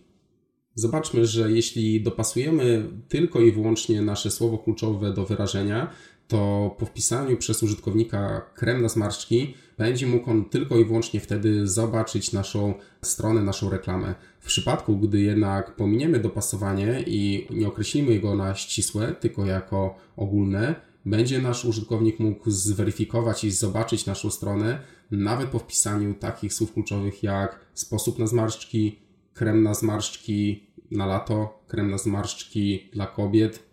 Zobaczmy, 0.80 1.26
że 1.26 1.52
jeśli 1.52 2.02
dopasujemy 2.02 2.90
tylko 3.10 3.42
i 3.42 3.52
wyłącznie 3.52 4.02
nasze 4.02 4.32
słowo 4.32 4.58
kluczowe 4.58 5.14
do 5.14 5.26
wyrażenia, 5.26 5.92
to 6.28 6.76
po 6.80 6.86
wpisaniu 6.86 7.38
przez 7.38 7.64
użytkownika 7.64 8.42
krem 8.56 8.82
na 8.82 8.90
zmarszczki 8.90 9.54
będzie 9.78 10.08
mógł 10.08 10.30
on 10.30 10.46
tylko 10.46 10.78
i 10.78 10.86
wyłącznie 10.86 11.20
wtedy 11.20 11.68
zobaczyć 11.68 12.34
naszą 12.34 12.74
stronę, 13.02 13.44
naszą 13.44 13.70
reklamę. 13.70 14.16
W 14.40 14.46
przypadku, 14.46 14.98
gdy 14.98 15.20
jednak 15.20 15.76
pominiemy 15.76 16.20
dopasowanie 16.20 17.04
i 17.08 17.48
nie 17.50 17.68
określimy 17.68 18.20
go 18.20 18.36
na 18.36 18.56
ścisłe, 18.56 19.16
tylko 19.20 19.46
jako 19.46 19.96
ogólne, 20.18 20.76
będzie 21.06 21.42
nasz 21.42 21.66
użytkownik 21.66 22.20
mógł 22.20 22.52
zweryfikować 22.52 23.44
i 23.44 23.52
zobaczyć 23.52 24.06
naszą 24.06 24.32
stronę 24.32 24.80
nawet 25.12 25.50
po 25.50 25.60
wpisaniu 25.60 26.14
takich 26.14 26.54
słów 26.54 26.74
kluczowych 26.74 27.24
jak 27.24 27.60
sposób 27.74 28.20
na 28.20 28.28
zmarszczki, 28.28 29.00
krem 29.34 29.64
na 29.64 29.74
zmarszczki 29.74 30.69
na 30.92 31.06
lato, 31.06 31.64
krem 31.68 31.92
na 31.92 31.98
zmarszczki 31.98 32.90
dla 32.94 33.08
kobiet. 33.08 33.64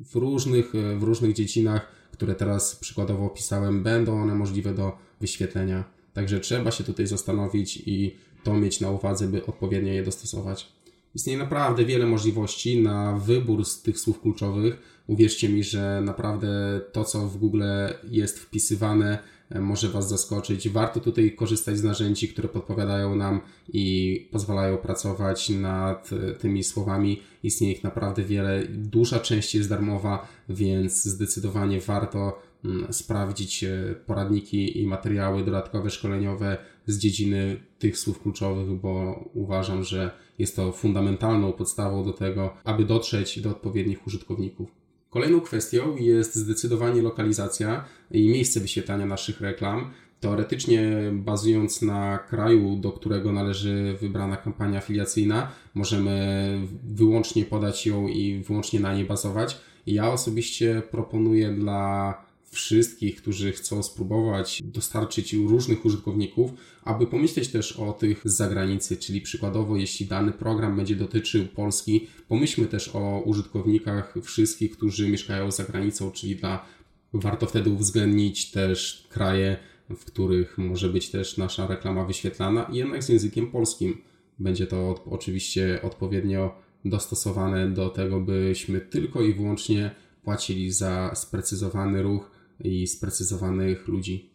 W 0.00 0.14
różnych, 0.14 0.72
w 0.98 1.02
różnych 1.02 1.32
dziedzinach, 1.32 1.86
które 2.12 2.34
teraz 2.34 2.76
przykładowo 2.76 3.26
opisałem, 3.26 3.82
będą 3.82 4.22
one 4.22 4.34
możliwe 4.34 4.74
do 4.74 4.98
wyświetlenia. 5.20 5.84
Także 6.12 6.40
trzeba 6.40 6.70
się 6.70 6.84
tutaj 6.84 7.06
zastanowić 7.06 7.82
i 7.86 8.16
to 8.44 8.54
mieć 8.54 8.80
na 8.80 8.90
uwadze, 8.90 9.28
by 9.28 9.46
odpowiednio 9.46 9.92
je 9.92 10.02
dostosować. 10.02 10.72
Istnieje 11.14 11.38
naprawdę 11.38 11.84
wiele 11.84 12.06
możliwości 12.06 12.82
na 12.82 13.12
wybór 13.12 13.64
z 13.64 13.82
tych 13.82 14.00
słów 14.00 14.20
kluczowych. 14.20 14.95
Uwierzcie 15.06 15.48
mi, 15.48 15.64
że 15.64 16.00
naprawdę 16.04 16.80
to, 16.92 17.04
co 17.04 17.28
w 17.28 17.36
Google 17.36 17.62
jest 18.10 18.38
wpisywane, 18.38 19.18
e, 19.50 19.60
może 19.60 19.88
Was 19.88 20.08
zaskoczyć. 20.08 20.68
Warto 20.68 21.00
tutaj 21.00 21.34
korzystać 21.34 21.78
z 21.78 21.82
narzędzi, 21.82 22.28
które 22.28 22.48
podpowiadają 22.48 23.16
nam 23.16 23.40
i 23.68 24.28
pozwalają 24.32 24.76
pracować 24.76 25.48
nad 25.48 26.10
e, 26.12 26.34
tymi 26.34 26.64
słowami. 26.64 27.22
Istnieje 27.42 27.72
ich 27.74 27.84
naprawdę 27.84 28.22
wiele. 28.22 28.62
Duża 28.68 29.20
część 29.20 29.54
jest 29.54 29.68
darmowa, 29.68 30.28
więc 30.48 31.04
zdecydowanie 31.04 31.80
warto 31.80 32.38
mm, 32.64 32.92
sprawdzić 32.92 33.64
e, 33.64 33.94
poradniki 34.06 34.82
i 34.82 34.86
materiały 34.86 35.44
dodatkowe, 35.44 35.90
szkoleniowe 35.90 36.56
z 36.86 36.98
dziedziny 36.98 37.60
tych 37.78 37.98
słów 37.98 38.22
kluczowych, 38.22 38.80
bo 38.80 39.24
uważam, 39.34 39.84
że 39.84 40.10
jest 40.38 40.56
to 40.56 40.72
fundamentalną 40.72 41.52
podstawą 41.52 42.04
do 42.04 42.12
tego, 42.12 42.54
aby 42.64 42.84
dotrzeć 42.84 43.40
do 43.40 43.50
odpowiednich 43.50 44.06
użytkowników. 44.06 44.85
Kolejną 45.16 45.40
kwestią 45.40 45.96
jest 45.96 46.34
zdecydowanie 46.34 47.02
lokalizacja 47.02 47.84
i 48.10 48.28
miejsce 48.28 48.60
wyświetlania 48.60 49.06
naszych 49.06 49.40
reklam. 49.40 49.90
Teoretycznie, 50.20 50.96
bazując 51.12 51.82
na 51.82 52.18
kraju, 52.18 52.76
do 52.76 52.92
którego 52.92 53.32
należy 53.32 53.96
wybrana 54.00 54.36
kampania 54.36 54.78
afiliacyjna, 54.78 55.48
możemy 55.74 56.58
wyłącznie 56.84 57.44
podać 57.44 57.86
ją 57.86 58.08
i 58.08 58.42
wyłącznie 58.46 58.80
na 58.80 58.94
niej 58.94 59.04
bazować. 59.04 59.60
Ja 59.86 60.12
osobiście 60.12 60.82
proponuję 60.90 61.50
dla 61.50 62.14
wszystkich, 62.50 63.16
którzy 63.16 63.52
chcą 63.52 63.82
spróbować 63.82 64.62
dostarczyć 64.64 65.32
różnych 65.32 65.84
użytkowników, 65.84 66.50
aby 66.82 67.06
pomyśleć 67.06 67.48
też 67.48 67.72
o 67.72 67.92
tych 67.92 68.22
z 68.24 68.36
zagranicy, 68.36 68.96
czyli 68.96 69.20
przykładowo, 69.20 69.76
jeśli 69.76 70.06
dany 70.06 70.32
program 70.32 70.76
będzie 70.76 70.96
dotyczył 70.96 71.46
Polski, 71.46 72.06
pomyślmy 72.28 72.66
też 72.66 72.90
o 72.94 73.22
użytkownikach 73.24 74.14
wszystkich, 74.22 74.72
którzy 74.76 75.08
mieszkają 75.08 75.50
za 75.50 75.64
granicą, 75.64 76.10
czyli 76.10 76.36
dla 76.36 76.66
warto 77.12 77.46
wtedy 77.46 77.70
uwzględnić 77.70 78.50
też 78.50 79.06
kraje, 79.10 79.56
w 79.90 80.04
których 80.04 80.58
może 80.58 80.88
być 80.88 81.10
też 81.10 81.36
nasza 81.36 81.66
reklama 81.66 82.04
wyświetlana, 82.04 82.70
jednak 82.72 83.04
z 83.04 83.08
językiem 83.08 83.50
polskim. 83.50 84.02
Będzie 84.38 84.66
to 84.66 85.04
oczywiście 85.10 85.80
odpowiednio 85.82 86.54
dostosowane 86.84 87.70
do 87.70 87.88
tego, 87.88 88.20
byśmy 88.20 88.80
tylko 88.80 89.22
i 89.22 89.34
wyłącznie 89.34 89.90
płacili 90.24 90.70
za 90.72 91.14
sprecyzowany 91.14 92.02
ruch 92.02 92.35
i 92.60 92.86
sprecyzowanych 92.86 93.88
ludzi. 93.88 94.30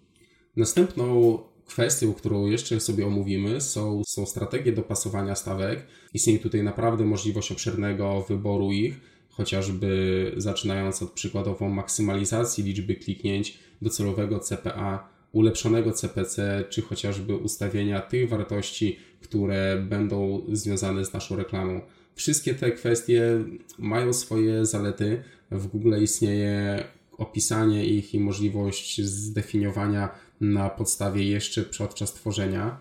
Następną 0.56 1.38
kwestią, 1.66 2.14
którą 2.14 2.48
jeszcze 2.48 2.80
sobie 2.80 3.08
omówimy, 3.08 3.62
są, 3.62 4.02
są 4.08 4.26
strategie 4.26 4.72
dopasowania 4.72 5.36
stawek. 5.36 5.86
Istnieje 6.14 6.40
tutaj 6.40 6.64
naprawdę 6.64 7.06
możliwość 7.06 7.52
obszernego 7.52 8.26
wyboru 8.30 8.72
ich, 8.72 9.00
chociażby 9.30 10.32
zaczynając 10.38 11.04
od 11.04 11.12
przykładowo 11.12 11.70
maksymalizacji 11.70 12.64
liczby 12.64 12.96
kliknięć, 12.96 13.60
docelowego 13.82 14.40
CPA, 14.40 15.10
ulepszonego 15.32 15.92
CPC, 15.92 16.66
czy 16.70 16.82
chociażby 16.82 17.36
ustawienia 17.36 18.02
tych 18.02 18.30
wartości, 18.30 19.00
które 19.22 19.86
będą 19.90 20.46
związane 20.52 21.06
z 21.06 21.14
naszą 21.14 21.36
reklamą. 21.36 21.82
Wszystkie 22.16 22.54
te 22.54 22.72
kwestie 22.72 23.44
mają 23.80 24.14
swoje 24.14 24.66
zalety. 24.66 25.24
W 25.52 25.68
Google 25.68 25.96
istnieje 26.02 26.84
opisanie 27.22 27.86
ich 27.86 28.14
i 28.14 28.20
możliwość 28.20 29.02
zdefiniowania 29.02 30.10
na 30.42 30.70
podstawie 30.70 31.24
jeszcze 31.24 31.64
podczas 31.64 32.14
tworzenia. 32.14 32.78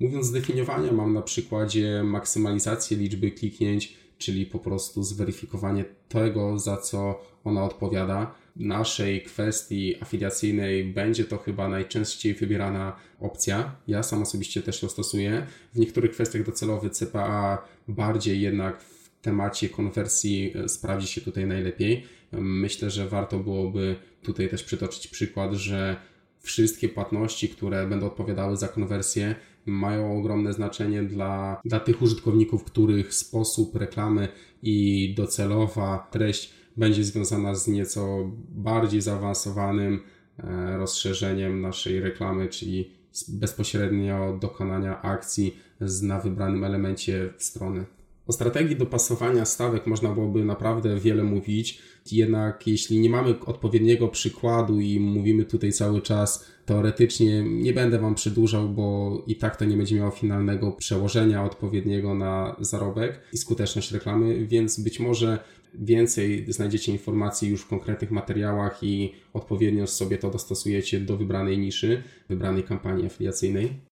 Mówiąc 0.00 0.26
zdefiniowania, 0.26 0.92
mam 0.92 1.12
na 1.12 1.22
przykładzie 1.22 2.02
maksymalizację 2.04 2.96
liczby 2.96 3.30
kliknięć, 3.30 3.96
czyli 4.18 4.46
po 4.46 4.58
prostu 4.58 5.02
zweryfikowanie 5.02 5.84
tego, 6.08 6.58
za 6.58 6.76
co 6.76 7.20
ona 7.44 7.64
odpowiada. 7.64 8.34
W 8.56 8.60
naszej 8.60 9.22
kwestii 9.22 10.02
afiliacyjnej 10.02 10.84
będzie 10.84 11.24
to 11.24 11.38
chyba 11.38 11.68
najczęściej 11.68 12.34
wybierana 12.34 12.96
opcja. 13.20 13.76
Ja 13.88 14.02
sam 14.02 14.22
osobiście 14.22 14.62
też 14.62 14.80
to 14.80 14.88
stosuję. 14.88 15.46
W 15.74 15.78
niektórych 15.78 16.10
kwestiach 16.10 16.46
docelowy 16.46 16.90
CPA 16.90 17.64
bardziej 17.88 18.40
jednak 18.40 18.82
w 18.82 19.10
temacie 19.22 19.68
konwersji 19.68 20.52
e, 20.54 20.68
sprawdzi 20.68 21.06
się 21.06 21.20
tutaj 21.20 21.46
najlepiej. 21.46 22.04
Myślę, 22.32 22.90
że 22.90 23.08
warto 23.08 23.38
byłoby 23.38 23.96
tutaj 24.22 24.48
też 24.48 24.64
przytoczyć 24.64 25.08
przykład, 25.08 25.52
że 25.52 25.96
wszystkie 26.40 26.88
płatności, 26.88 27.48
które 27.48 27.86
będą 27.86 28.06
odpowiadały 28.06 28.56
za 28.56 28.68
konwersję, 28.68 29.34
mają 29.66 30.18
ogromne 30.18 30.52
znaczenie 30.52 31.02
dla, 31.02 31.60
dla 31.64 31.80
tych 31.80 32.02
użytkowników, 32.02 32.64
których 32.64 33.14
sposób 33.14 33.76
reklamy 33.76 34.28
i 34.62 35.14
docelowa 35.16 36.08
treść 36.10 36.52
będzie 36.76 37.04
związana 37.04 37.54
z 37.54 37.68
nieco 37.68 38.30
bardziej 38.48 39.00
zaawansowanym 39.00 40.00
e, 40.38 40.76
rozszerzeniem 40.76 41.60
naszej 41.60 42.00
reklamy, 42.00 42.48
czyli 42.48 42.90
bezpośrednio 43.28 44.38
dokonania 44.40 45.02
akcji 45.02 45.56
na 46.02 46.20
wybranym 46.20 46.64
elemencie 46.64 47.32
strony. 47.38 47.84
O 48.26 48.32
strategii 48.32 48.76
dopasowania 48.76 49.44
stawek 49.44 49.86
można 49.86 50.12
byłoby 50.12 50.44
naprawdę 50.44 51.00
wiele 51.00 51.24
mówić, 51.24 51.82
jednak 52.12 52.66
jeśli 52.66 53.00
nie 53.00 53.10
mamy 53.10 53.40
odpowiedniego 53.46 54.08
przykładu 54.08 54.80
i 54.80 55.00
mówimy 55.00 55.44
tutaj 55.44 55.72
cały 55.72 56.02
czas 56.02 56.46
teoretycznie, 56.66 57.42
nie 57.42 57.72
będę 57.72 57.98
Wam 57.98 58.14
przedłużał, 58.14 58.68
bo 58.68 59.16
i 59.26 59.36
tak 59.36 59.56
to 59.56 59.64
nie 59.64 59.76
będzie 59.76 59.96
miało 59.96 60.10
finalnego 60.10 60.72
przełożenia 60.72 61.44
odpowiedniego 61.44 62.14
na 62.14 62.56
zarobek 62.60 63.20
i 63.32 63.38
skuteczność 63.38 63.92
reklamy, 63.92 64.46
więc 64.46 64.80
być 64.80 65.00
może 65.00 65.38
więcej 65.74 66.52
znajdziecie 66.52 66.92
informacji 66.92 67.48
już 67.48 67.62
w 67.62 67.68
konkretnych 67.68 68.10
materiałach 68.10 68.82
i 68.82 69.12
odpowiednio 69.32 69.86
sobie 69.86 70.18
to 70.18 70.30
dostosujecie 70.30 71.00
do 71.00 71.16
wybranej 71.16 71.58
niszy, 71.58 72.02
wybranej 72.28 72.62
kampanii 72.62 73.06
afiliacyjnej. 73.06 73.91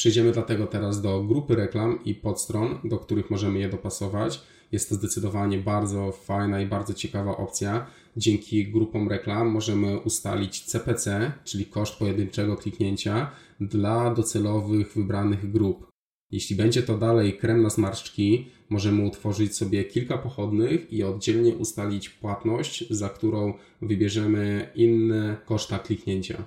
Przejdziemy 0.00 0.32
dlatego 0.32 0.66
teraz 0.66 1.02
do 1.02 1.24
grupy 1.24 1.56
reklam 1.56 2.04
i 2.04 2.14
podstron, 2.14 2.78
do 2.84 2.98
których 2.98 3.30
możemy 3.30 3.58
je 3.58 3.68
dopasować. 3.68 4.42
Jest 4.72 4.88
to 4.88 4.94
zdecydowanie 4.94 5.58
bardzo 5.58 6.12
fajna 6.12 6.60
i 6.60 6.66
bardzo 6.66 6.94
ciekawa 6.94 7.36
opcja. 7.36 7.86
Dzięki 8.16 8.72
grupom 8.72 9.08
reklam 9.08 9.48
możemy 9.48 9.98
ustalić 9.98 10.64
CPC, 10.64 11.32
czyli 11.44 11.66
koszt 11.66 11.98
pojedynczego 11.98 12.56
kliknięcia 12.56 13.30
dla 13.60 14.14
docelowych 14.14 14.94
wybranych 14.94 15.52
grup. 15.52 15.86
Jeśli 16.30 16.56
będzie 16.56 16.82
to 16.82 16.98
dalej 16.98 17.38
krem 17.38 17.62
na 17.62 17.70
zmarszczki, 17.70 18.46
możemy 18.70 19.06
utworzyć 19.06 19.56
sobie 19.56 19.84
kilka 19.84 20.18
pochodnych 20.18 20.92
i 20.92 21.02
oddzielnie 21.02 21.54
ustalić 21.54 22.08
płatność, 22.08 22.90
za 22.90 23.08
którą 23.08 23.54
wybierzemy 23.82 24.70
inne 24.74 25.36
koszta 25.44 25.78
kliknięcia. 25.78 26.44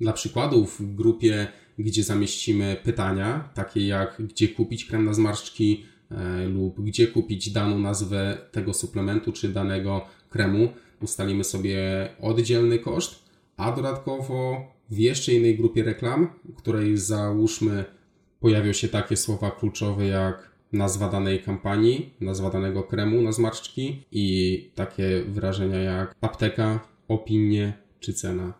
Dla 0.00 0.12
przykładu 0.12 0.66
w 0.66 0.94
grupie 0.94 1.46
gdzie 1.82 2.02
zamieścimy 2.02 2.76
pytania, 2.84 3.48
takie 3.54 3.86
jak 3.86 4.22
gdzie 4.22 4.48
kupić 4.48 4.84
krem 4.84 5.04
na 5.04 5.14
zmarszczki 5.14 5.84
e, 6.10 6.46
lub 6.46 6.84
gdzie 6.84 7.06
kupić 7.06 7.50
daną 7.50 7.78
nazwę 7.78 8.38
tego 8.52 8.74
suplementu 8.74 9.32
czy 9.32 9.48
danego 9.48 10.06
kremu. 10.30 10.68
Ustalimy 11.02 11.44
sobie 11.44 12.08
oddzielny 12.20 12.78
koszt, 12.78 13.24
a 13.56 13.72
dodatkowo 13.72 14.66
w 14.90 14.98
jeszcze 14.98 15.32
innej 15.32 15.56
grupie 15.56 15.82
reklam, 15.82 16.28
której 16.56 16.96
załóżmy 16.96 17.84
pojawią 18.40 18.72
się 18.72 18.88
takie 18.88 19.16
słowa 19.16 19.50
kluczowe 19.50 20.06
jak 20.06 20.50
nazwa 20.72 21.08
danej 21.10 21.42
kampanii, 21.42 22.14
nazwa 22.20 22.50
danego 22.50 22.82
kremu 22.82 23.22
na 23.22 23.32
zmarszczki 23.32 24.04
i 24.12 24.70
takie 24.74 25.22
wyrażenia 25.28 25.78
jak 25.78 26.14
apteka, 26.20 26.80
opinie 27.08 27.72
czy 28.00 28.12
cena. 28.12 28.59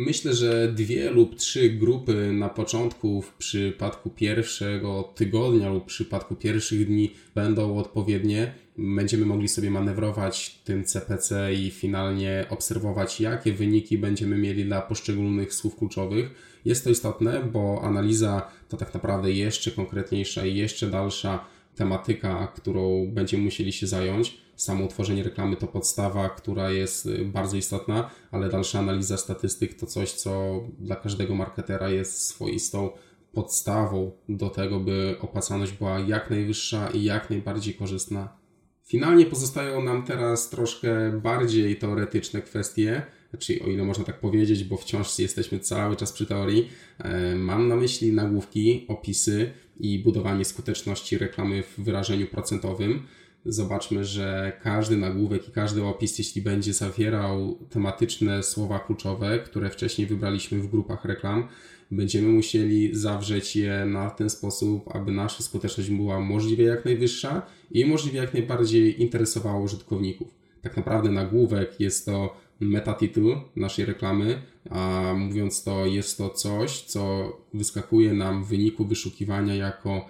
Myślę, 0.00 0.34
że 0.34 0.72
dwie 0.72 1.10
lub 1.10 1.36
trzy 1.36 1.70
grupy 1.70 2.32
na 2.32 2.48
początku 2.48 3.22
w 3.22 3.32
przypadku 3.32 4.10
pierwszego 4.10 5.12
tygodnia 5.14 5.70
lub 5.70 5.84
w 5.84 5.86
przypadku 5.86 6.34
pierwszych 6.34 6.86
dni 6.86 7.10
będą 7.34 7.78
odpowiednie. 7.78 8.54
Będziemy 8.76 9.26
mogli 9.26 9.48
sobie 9.48 9.70
manewrować 9.70 10.60
tym 10.64 10.84
CPC 10.84 11.54
i 11.54 11.70
finalnie 11.70 12.46
obserwować, 12.50 13.20
jakie 13.20 13.52
wyniki 13.52 13.98
będziemy 13.98 14.38
mieli 14.38 14.64
dla 14.64 14.82
poszczególnych 14.82 15.54
słów 15.54 15.76
kluczowych. 15.76 16.30
Jest 16.64 16.84
to 16.84 16.90
istotne, 16.90 17.48
bo 17.52 17.82
analiza 17.82 18.50
to 18.68 18.76
tak 18.76 18.94
naprawdę 18.94 19.32
jeszcze 19.32 19.70
konkretniejsza 19.70 20.46
i 20.46 20.56
jeszcze 20.56 20.86
dalsza 20.86 21.44
tematyka, 21.76 22.52
którą 22.56 23.06
będziemy 23.06 23.42
musieli 23.44 23.72
się 23.72 23.86
zająć. 23.86 24.47
Samo 24.58 24.84
utworzenie 24.84 25.22
reklamy 25.22 25.56
to 25.56 25.66
podstawa, 25.66 26.28
która 26.28 26.70
jest 26.70 27.06
y, 27.06 27.24
bardzo 27.24 27.56
istotna, 27.56 28.10
ale 28.30 28.48
dalsza 28.48 28.78
analiza 28.78 29.16
statystyk 29.16 29.74
to 29.74 29.86
coś, 29.86 30.12
co 30.12 30.60
dla 30.78 30.96
każdego 30.96 31.34
marketera 31.34 31.90
jest 31.90 32.26
swoistą 32.26 32.90
podstawą 33.32 34.12
do 34.28 34.50
tego, 34.50 34.80
by 34.80 35.16
opłacalność 35.20 35.72
była 35.72 35.98
jak 35.98 36.30
najwyższa 36.30 36.90
i 36.90 37.02
jak 37.02 37.30
najbardziej 37.30 37.74
korzystna. 37.74 38.36
Finalnie 38.84 39.26
pozostają 39.26 39.82
nam 39.82 40.02
teraz 40.02 40.50
troszkę 40.50 41.20
bardziej 41.22 41.76
teoretyczne 41.76 42.42
kwestie, 42.42 43.02
czyli 43.38 43.62
o 43.62 43.66
ile 43.66 43.84
można 43.84 44.04
tak 44.04 44.20
powiedzieć, 44.20 44.64
bo 44.64 44.76
wciąż 44.76 45.18
jesteśmy 45.18 45.58
cały 45.58 45.96
czas 45.96 46.12
przy 46.12 46.26
teorii. 46.26 46.68
E, 46.98 47.34
mam 47.34 47.68
na 47.68 47.76
myśli 47.76 48.12
nagłówki, 48.12 48.86
opisy 48.88 49.52
i 49.80 49.98
budowanie 49.98 50.44
skuteczności 50.44 51.18
reklamy 51.18 51.62
w 51.62 51.80
wyrażeniu 51.80 52.26
procentowym 52.26 53.06
zobaczmy, 53.44 54.04
że 54.04 54.52
każdy 54.62 54.96
nagłówek 54.96 55.48
i 55.48 55.52
każdy 55.52 55.84
opis, 55.84 56.18
jeśli 56.18 56.42
będzie 56.42 56.72
zawierał 56.72 57.58
tematyczne 57.70 58.42
słowa 58.42 58.78
kluczowe, 58.78 59.38
które 59.38 59.70
wcześniej 59.70 60.06
wybraliśmy 60.06 60.58
w 60.58 60.70
grupach 60.70 61.04
reklam, 61.04 61.48
będziemy 61.90 62.28
musieli 62.28 62.94
zawrzeć 62.94 63.56
je 63.56 63.84
na 63.86 64.10
ten 64.10 64.30
sposób, 64.30 64.96
aby 64.96 65.12
nasza 65.12 65.42
skuteczność 65.42 65.90
była 65.90 66.20
możliwie 66.20 66.64
jak 66.64 66.84
najwyższa 66.84 67.42
i 67.70 67.86
możliwie 67.86 68.18
jak 68.18 68.34
najbardziej 68.34 69.02
interesowała 69.02 69.60
użytkowników. 69.60 70.34
Tak 70.62 70.76
naprawdę 70.76 71.10
nagłówek 71.10 71.80
jest 71.80 72.06
to 72.06 72.36
metatytuł 72.60 73.34
naszej 73.56 73.84
reklamy, 73.84 74.42
a 74.70 75.14
mówiąc 75.16 75.64
to, 75.64 75.86
jest 75.86 76.18
to 76.18 76.30
coś, 76.30 76.82
co 76.82 77.32
wyskakuje 77.54 78.12
nam 78.12 78.44
w 78.44 78.48
wyniku 78.48 78.84
wyszukiwania 78.84 79.54
jako 79.54 80.06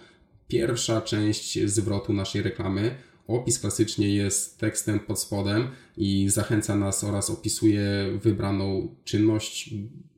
pierwsza 0.48 1.00
część 1.00 1.64
zwrotu 1.64 2.12
naszej 2.12 2.42
reklamy, 2.42 2.94
Opis 3.28 3.58
klasycznie 3.58 4.14
jest 4.14 4.58
tekstem 4.58 5.00
pod 5.00 5.20
spodem 5.20 5.68
i 5.96 6.28
zachęca 6.28 6.76
nas 6.76 7.04
oraz 7.04 7.30
opisuje 7.30 7.82
wybraną 8.22 8.94
czynność, 9.04 9.74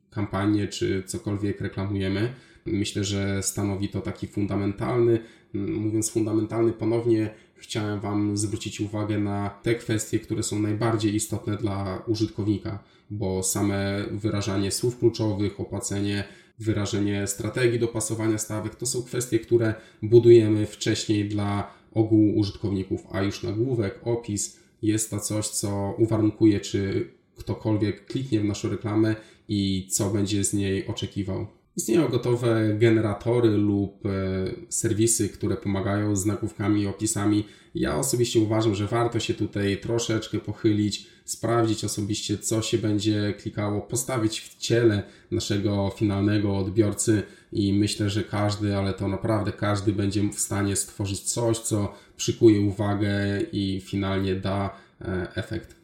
kampanię 0.09 0.67
czy 0.67 1.03
cokolwiek 1.03 1.61
reklamujemy. 1.61 2.33
Myślę, 2.65 3.03
że 3.03 3.43
stanowi 3.43 3.89
to 3.89 4.01
taki 4.01 4.27
fundamentalny, 4.27 5.19
mówiąc 5.53 6.09
fundamentalny, 6.09 6.73
ponownie 6.73 7.29
chciałem 7.55 7.99
Wam 7.99 8.37
zwrócić 8.37 8.81
uwagę 8.81 9.19
na 9.19 9.49
te 9.49 9.75
kwestie, 9.75 10.19
które 10.19 10.43
są 10.43 10.59
najbardziej 10.59 11.15
istotne 11.15 11.57
dla 11.57 12.03
użytkownika, 12.07 12.83
bo 13.09 13.43
same 13.43 14.05
wyrażanie 14.11 14.71
słów 14.71 14.99
kluczowych, 14.99 15.59
opłacenie, 15.59 16.23
wyrażenie 16.59 17.27
strategii 17.27 17.79
dopasowania 17.79 18.37
stawek 18.37 18.75
to 18.75 18.85
są 18.85 19.03
kwestie, 19.03 19.39
które 19.39 19.73
budujemy 20.01 20.65
wcześniej 20.65 21.29
dla 21.29 21.80
ogółu 21.93 22.39
użytkowników, 22.39 23.03
a 23.11 23.21
już 23.21 23.43
nagłówek, 23.43 23.99
opis 24.03 24.59
jest 24.81 25.09
to 25.09 25.19
coś, 25.19 25.47
co 25.47 25.95
uwarunkuje, 25.97 26.59
czy 26.59 27.11
ktokolwiek 27.35 28.05
kliknie 28.05 28.39
w 28.39 28.45
naszą 28.45 28.69
reklamę 28.69 29.15
i 29.47 29.87
co 29.91 30.09
będzie 30.09 30.43
z 30.43 30.53
niej 30.53 30.87
oczekiwał. 30.87 31.47
Istnieją 31.77 32.07
gotowe 32.07 32.75
generatory 32.79 33.49
lub 33.49 34.05
e, 34.05 34.09
serwisy, 34.69 35.29
które 35.29 35.57
pomagają 35.57 36.15
z 36.15 36.25
nagłówkami 36.25 36.81
i 36.81 36.87
opisami. 36.87 37.47
Ja 37.75 37.97
osobiście 37.97 38.39
uważam, 38.39 38.75
że 38.75 38.87
warto 38.87 39.19
się 39.19 39.33
tutaj 39.33 39.77
troszeczkę 39.77 40.39
pochylić, 40.39 41.07
sprawdzić 41.25 41.83
osobiście, 41.83 42.37
co 42.37 42.61
się 42.61 42.77
będzie 42.77 43.33
klikało, 43.33 43.81
postawić 43.81 44.41
w 44.41 44.57
ciele 44.57 45.03
naszego 45.31 45.91
finalnego 45.97 46.57
odbiorcy 46.57 47.23
i 47.51 47.73
myślę, 47.73 48.09
że 48.09 48.23
każdy, 48.23 48.75
ale 48.77 48.93
to 48.93 49.07
naprawdę 49.07 49.51
każdy 49.51 49.93
będzie 49.93 50.29
w 50.29 50.39
stanie 50.39 50.75
stworzyć 50.75 51.19
coś, 51.19 51.59
co 51.59 51.93
przykuje 52.17 52.61
uwagę 52.61 53.41
i 53.51 53.81
finalnie 53.85 54.35
da 54.35 54.77
e, 55.01 55.27
efekt. 55.35 55.80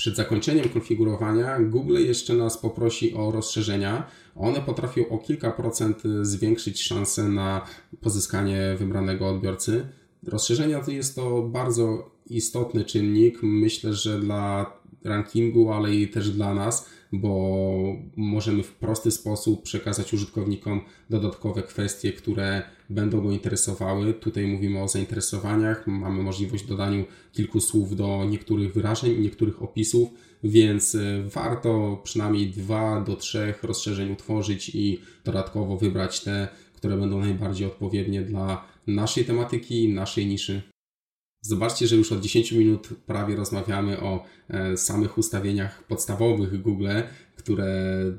Przed 0.00 0.16
zakończeniem 0.16 0.68
konfigurowania 0.68 1.60
Google 1.60 1.98
jeszcze 1.98 2.34
nas 2.34 2.58
poprosi 2.58 3.14
o 3.14 3.30
rozszerzenia. 3.30 4.06
One 4.36 4.60
potrafią 4.60 5.08
o 5.08 5.18
kilka 5.18 5.50
procent 5.50 6.02
zwiększyć 6.22 6.82
szanse 6.82 7.28
na 7.28 7.66
pozyskanie 8.00 8.76
wybranego 8.78 9.28
odbiorcy. 9.28 9.88
Rozszerzenia 10.26 10.80
to 10.80 10.90
jest 10.90 11.16
to 11.16 11.42
bardzo 11.42 12.10
istotny 12.26 12.84
czynnik. 12.84 13.38
Myślę, 13.42 13.94
że 13.94 14.20
dla 14.20 14.72
rankingu, 15.04 15.72
ale 15.72 15.94
i 15.94 16.08
też 16.08 16.30
dla 16.30 16.54
nas, 16.54 16.88
bo 17.12 17.96
możemy 18.16 18.62
w 18.62 18.72
prosty 18.72 19.10
sposób 19.10 19.62
przekazać 19.62 20.14
użytkownikom 20.14 20.80
dodatkowe 21.10 21.62
kwestie, 21.62 22.12
które 22.12 22.62
będą 22.90 23.20
go 23.20 23.32
interesowały. 23.32 24.14
Tutaj 24.14 24.46
mówimy 24.46 24.82
o 24.82 24.88
zainteresowaniach, 24.88 25.86
mamy 25.86 26.22
możliwość 26.22 26.66
dodania 26.66 27.04
kilku 27.32 27.60
słów 27.60 27.96
do 27.96 28.24
niektórych 28.24 28.72
wyrażeń, 28.72 29.20
niektórych 29.20 29.62
opisów, 29.62 30.08
więc 30.44 30.94
e, 30.94 31.22
warto 31.34 32.00
przynajmniej 32.04 32.50
dwa 32.50 33.00
do 33.00 33.16
trzech 33.16 33.64
rozszerzeń 33.64 34.12
utworzyć 34.12 34.70
i 34.74 35.00
dodatkowo 35.24 35.76
wybrać 35.76 36.20
te, 36.20 36.48
które 36.74 36.96
będą 36.96 37.20
najbardziej 37.20 37.66
odpowiednie 37.66 38.22
dla 38.22 38.64
naszej 38.86 39.24
tematyki, 39.24 39.88
naszej 39.88 40.26
niszy. 40.26 40.62
Zobaczcie, 41.42 41.86
że 41.86 41.96
już 41.96 42.12
od 42.12 42.20
10 42.20 42.52
minut 42.52 42.88
prawie 43.06 43.36
rozmawiamy 43.36 44.00
o 44.00 44.24
e, 44.48 44.76
samych 44.76 45.18
ustawieniach 45.18 45.84
podstawowych 45.84 46.62
Google, 46.62 46.88
które 47.36 47.76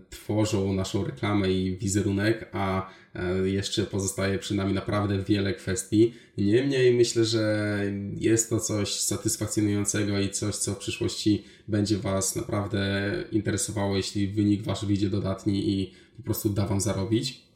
tworzą 0.10 0.74
naszą 0.74 1.06
reklamę 1.06 1.52
i 1.52 1.78
wizerunek, 1.78 2.50
a 2.52 2.90
e, 3.16 3.50
jeszcze 3.50 3.84
pozostaje 3.84 4.40
przy 4.40 4.56
nami 4.56 4.74
naprawdę 4.74 5.24
wiele 5.24 5.54
kwestii. 5.54 6.14
Niemniej 6.38 6.94
myślę, 6.94 7.26
że 7.26 7.80
jest 8.18 8.50
to 8.50 8.60
coś 8.60 8.94
satysfakcjonującego 8.94 10.20
i 10.20 10.30
coś, 10.30 10.56
co 10.56 10.74
w 10.74 10.78
przyszłości 10.78 11.44
będzie 11.68 11.98
Was 11.98 12.36
naprawdę 12.36 13.14
interesowało, 13.32 13.98
jeśli 13.98 14.28
wynik 14.28 14.64
Wasz 14.64 14.86
wyjdzie 14.86 15.10
dodatni 15.10 15.70
i 15.70 15.94
po 16.18 16.24
prostu 16.24 16.50
da 16.50 16.68
Wam 16.68 16.82
zarobić. 16.82 17.51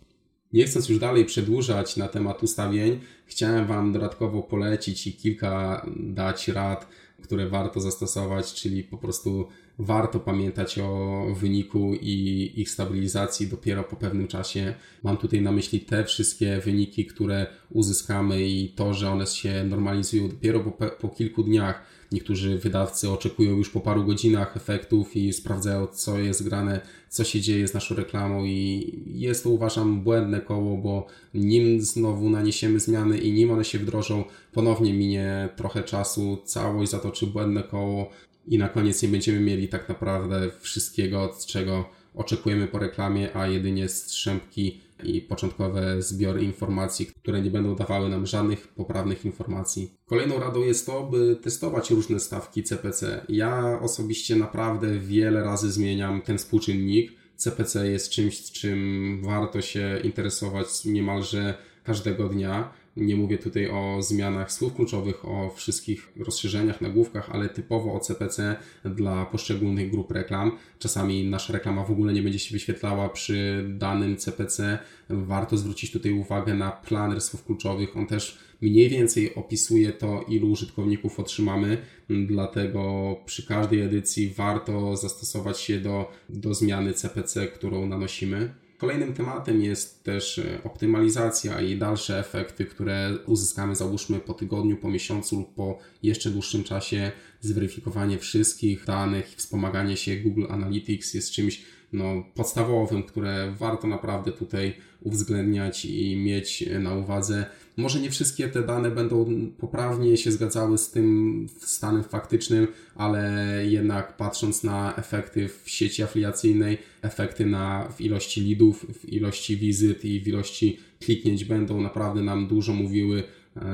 Nie 0.56 0.66
chcąc 0.66 0.90
już 0.90 1.00
dalej 1.00 1.26
przedłużać 1.26 1.98
na 1.98 2.08
temat 2.08 2.44
ustawień, 2.44 3.00
chciałem 3.26 3.68
Wam 3.68 3.94
dodatkowo 3.94 4.44
polecić 4.44 5.08
i 5.08 5.14
kilka 5.14 5.86
dać 5.98 6.48
rad, 6.48 6.88
które 7.24 7.50
warto 7.50 7.80
zastosować, 7.80 8.54
czyli 8.54 8.84
po 8.84 8.98
prostu 8.98 9.48
warto 9.80 10.20
pamiętać 10.20 10.80
o 10.80 11.26
wyniku 11.40 11.94
i 12.02 12.52
ich 12.56 12.70
stabilizacji 12.70 13.48
dopiero 13.48 13.84
po 13.84 13.96
pewnym 13.96 14.28
czasie. 14.28 14.76
Mam 15.04 15.18
tutaj 15.18 15.42
na 15.42 15.52
myśli 15.52 15.80
te 15.80 16.04
wszystkie 16.04 16.62
wyniki, 16.66 17.06
które 17.06 17.48
uzyskamy 17.70 18.48
i 18.48 18.70
to, 18.70 18.94
że 18.94 19.12
one 19.12 19.28
się 19.28 19.64
normalizują 19.64 20.30
dopiero 20.30 20.60
po, 20.60 20.72
po 20.88 21.10
kilku 21.10 21.44
dniach 21.44 21.96
Niektórzy 22.12 22.58
wydawcy 22.58 23.10
oczekują 23.10 23.58
już 23.58 23.70
po 23.70 23.80
paru 23.80 24.04
godzinach 24.04 24.58
efektów 24.58 25.16
i 25.16 25.34
sprawdzają, 25.34 25.88
co 25.88 26.20
jest 26.20 26.44
grane, 26.44 26.82
co 27.10 27.24
się 27.24 27.42
dzieje 27.42 27.68
z 27.68 27.74
naszą 27.74 27.96
reklamą, 27.96 28.46
i 28.46 28.94
jest 29.08 29.44
to 29.44 29.50
uważam 29.50 30.02
błędne 30.02 30.42
koło, 30.42 30.78
bo 30.78 31.08
nim 31.34 31.82
znowu 31.82 32.30
naniesiemy 32.30 32.80
zmiany 32.80 33.18
i 33.18 33.34
nim 33.34 33.52
one 33.52 33.66
się 33.66 33.80
wdrożą, 33.80 34.24
ponownie 34.52 34.94
minie 34.94 35.50
trochę 35.56 35.84
czasu, 35.84 36.38
całość 36.46 36.92
zatoczy 36.92 37.28
błędne 37.28 37.64
koło 37.64 38.10
i 38.48 38.58
na 38.58 38.70
koniec 38.70 39.04
nie 39.04 39.10
będziemy 39.10 39.40
mieli 39.40 39.68
tak 39.68 39.90
naprawdę 39.90 40.52
wszystkiego, 40.60 41.36
czego 41.48 41.90
oczekujemy 42.14 42.68
po 42.68 42.80
reklamie, 42.80 43.36
a 43.36 43.48
jedynie 43.48 43.90
strzępki 43.90 44.82
i 45.04 45.22
początkowe 45.22 46.02
zbiory 46.02 46.44
informacji, 46.44 47.06
które 47.06 47.42
nie 47.42 47.52
będą 47.52 47.76
dawały 47.76 48.10
nam 48.10 48.26
żadnych 48.26 48.68
poprawnych 48.68 49.26
informacji. 49.26 49.92
Kolejną 50.06 50.40
radą 50.40 50.62
jest 50.62 50.86
to, 50.86 51.04
by 51.04 51.36
testować 51.36 51.92
różne 51.92 52.20
stawki 52.20 52.64
CPC. 52.64 53.26
Ja 53.30 53.80
osobiście 53.82 54.36
naprawdę 54.36 55.00
wiele 55.00 55.44
razy 55.44 55.72
zmieniam 55.72 56.22
ten 56.22 56.38
współczynnik. 56.38 57.12
CPC 57.36 57.92
jest 57.92 58.10
czymś, 58.10 58.52
czym 58.52 59.22
warto 59.24 59.62
się 59.62 60.00
interesować 60.04 60.86
niemalże 60.86 61.58
każdego 61.84 62.30
dnia. 62.30 62.74
Nie 62.98 63.16
mówię 63.16 63.38
tutaj 63.38 63.70
o 63.70 64.02
zmianach 64.02 64.52
słów 64.52 64.74
kluczowych, 64.74 65.26
o 65.26 65.50
wszystkich 65.56 66.12
rozszerzeniach, 66.20 66.82
nagłówkach, 66.82 67.30
ale 67.30 67.50
typowo 67.50 67.94
o 67.94 68.00
CPC 68.00 68.56
dla 68.86 69.26
poszczególnych 69.26 69.92
grup 69.92 70.12
reklam. 70.12 70.52
Czasami 70.80 71.30
nasza 71.30 71.54
reklama 71.54 71.84
w 71.84 71.92
ogóle 71.92 72.14
nie 72.14 72.22
będzie 72.22 72.40
się 72.40 72.54
wyświetlała 72.54 73.10
przy 73.10 73.66
danym 73.70 74.18
CPC. 74.18 74.80
Warto 75.10 75.58
zwrócić 75.58 75.92
tutaj 75.92 76.12
uwagę 76.12 76.54
na 76.54 76.72
planer 76.72 77.22
słów 77.22 77.46
kluczowych. 77.46 77.98
On 77.98 78.08
też 78.08 78.40
mniej 78.62 78.90
więcej 78.90 79.36
opisuje 79.36 79.92
to, 79.92 80.26
ilu 80.28 80.52
użytkowników 80.52 81.20
otrzymamy, 81.20 81.78
dlatego 82.10 83.16
przy 83.26 83.48
każdej 83.48 83.82
edycji 83.82 84.34
warto 84.34 84.96
zastosować 84.98 85.60
się 85.60 85.80
do, 85.80 86.12
do 86.30 86.54
zmiany 86.54 86.94
CPC, 86.94 87.48
którą 87.48 87.86
nanosimy. 87.88 88.65
Kolejnym 88.86 89.14
tematem 89.14 89.62
jest 89.62 90.04
też 90.04 90.40
e, 90.40 90.60
optymalizacja 90.64 91.62
i 91.62 91.78
dalsze 91.78 92.20
efekty, 92.20 92.66
które 92.66 93.18
uzyskamy 93.26 93.76
załóżmy 93.76 94.20
po 94.20 94.34
tygodniu, 94.34 94.78
po 94.78 94.90
miesiącu 94.90 95.36
lub 95.36 95.54
po 95.56 95.80
jeszcze 96.04 96.30
dłuższym 96.30 96.64
czasie. 96.64 97.12
Zweryfikowanie 97.46 98.18
wszystkich 98.18 98.86
danych 98.86 99.34
i 99.34 99.36
wspomaganie 99.36 99.98
się 99.98 100.16
Google 100.16 100.46
Analytics 100.50 101.14
jest 101.14 101.32
czymś 101.32 101.62
no, 101.94 102.24
podstawowym, 102.36 103.04
które 103.04 103.54
warto 103.60 103.88
naprawdę 103.88 104.32
tutaj 104.32 104.74
uwzględniać 105.02 105.86
i 105.86 106.18
mieć 106.18 106.66
na 106.80 106.96
uwadze. 106.96 107.46
Może 107.78 108.00
nie 108.00 108.12
wszystkie 108.12 108.48
te 108.48 108.64
dane 108.64 108.92
będą 108.92 109.26
poprawnie 109.58 110.18
się 110.18 110.32
zgadzały 110.32 110.78
z 110.78 110.92
tym 110.92 111.48
stanem 111.58 112.04
faktycznym, 112.04 112.68
ale 112.96 113.62
jednak 113.68 114.18
patrząc 114.18 114.64
na 114.64 114.96
efekty 114.96 115.50
w 115.64 115.70
sieci 115.70 116.04
afiliacyjnej, 116.04 116.78
efekty 117.02 117.46
na, 117.46 117.88
w 117.98 118.02
ilości 118.02 118.50
leadów, 118.50 118.86
w 119.02 119.10
ilości 119.10 119.58
wizyt 119.58 120.06
i 120.06 120.20
w 120.20 120.28
ilości 120.28 120.80
kliknięć 121.00 121.46
będą 121.46 121.82
naprawdę 121.82 122.22
nam 122.22 122.48
dużo 122.48 122.74
mówiły 122.74 123.24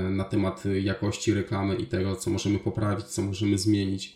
na 0.10 0.24
temat 0.24 0.64
jakości 0.82 1.34
reklamy 1.34 1.76
i 1.76 1.86
tego, 1.86 2.16
co 2.16 2.30
możemy 2.30 2.60
poprawić, 2.60 3.06
co 3.06 3.22
możemy 3.22 3.58
zmienić. 3.58 4.16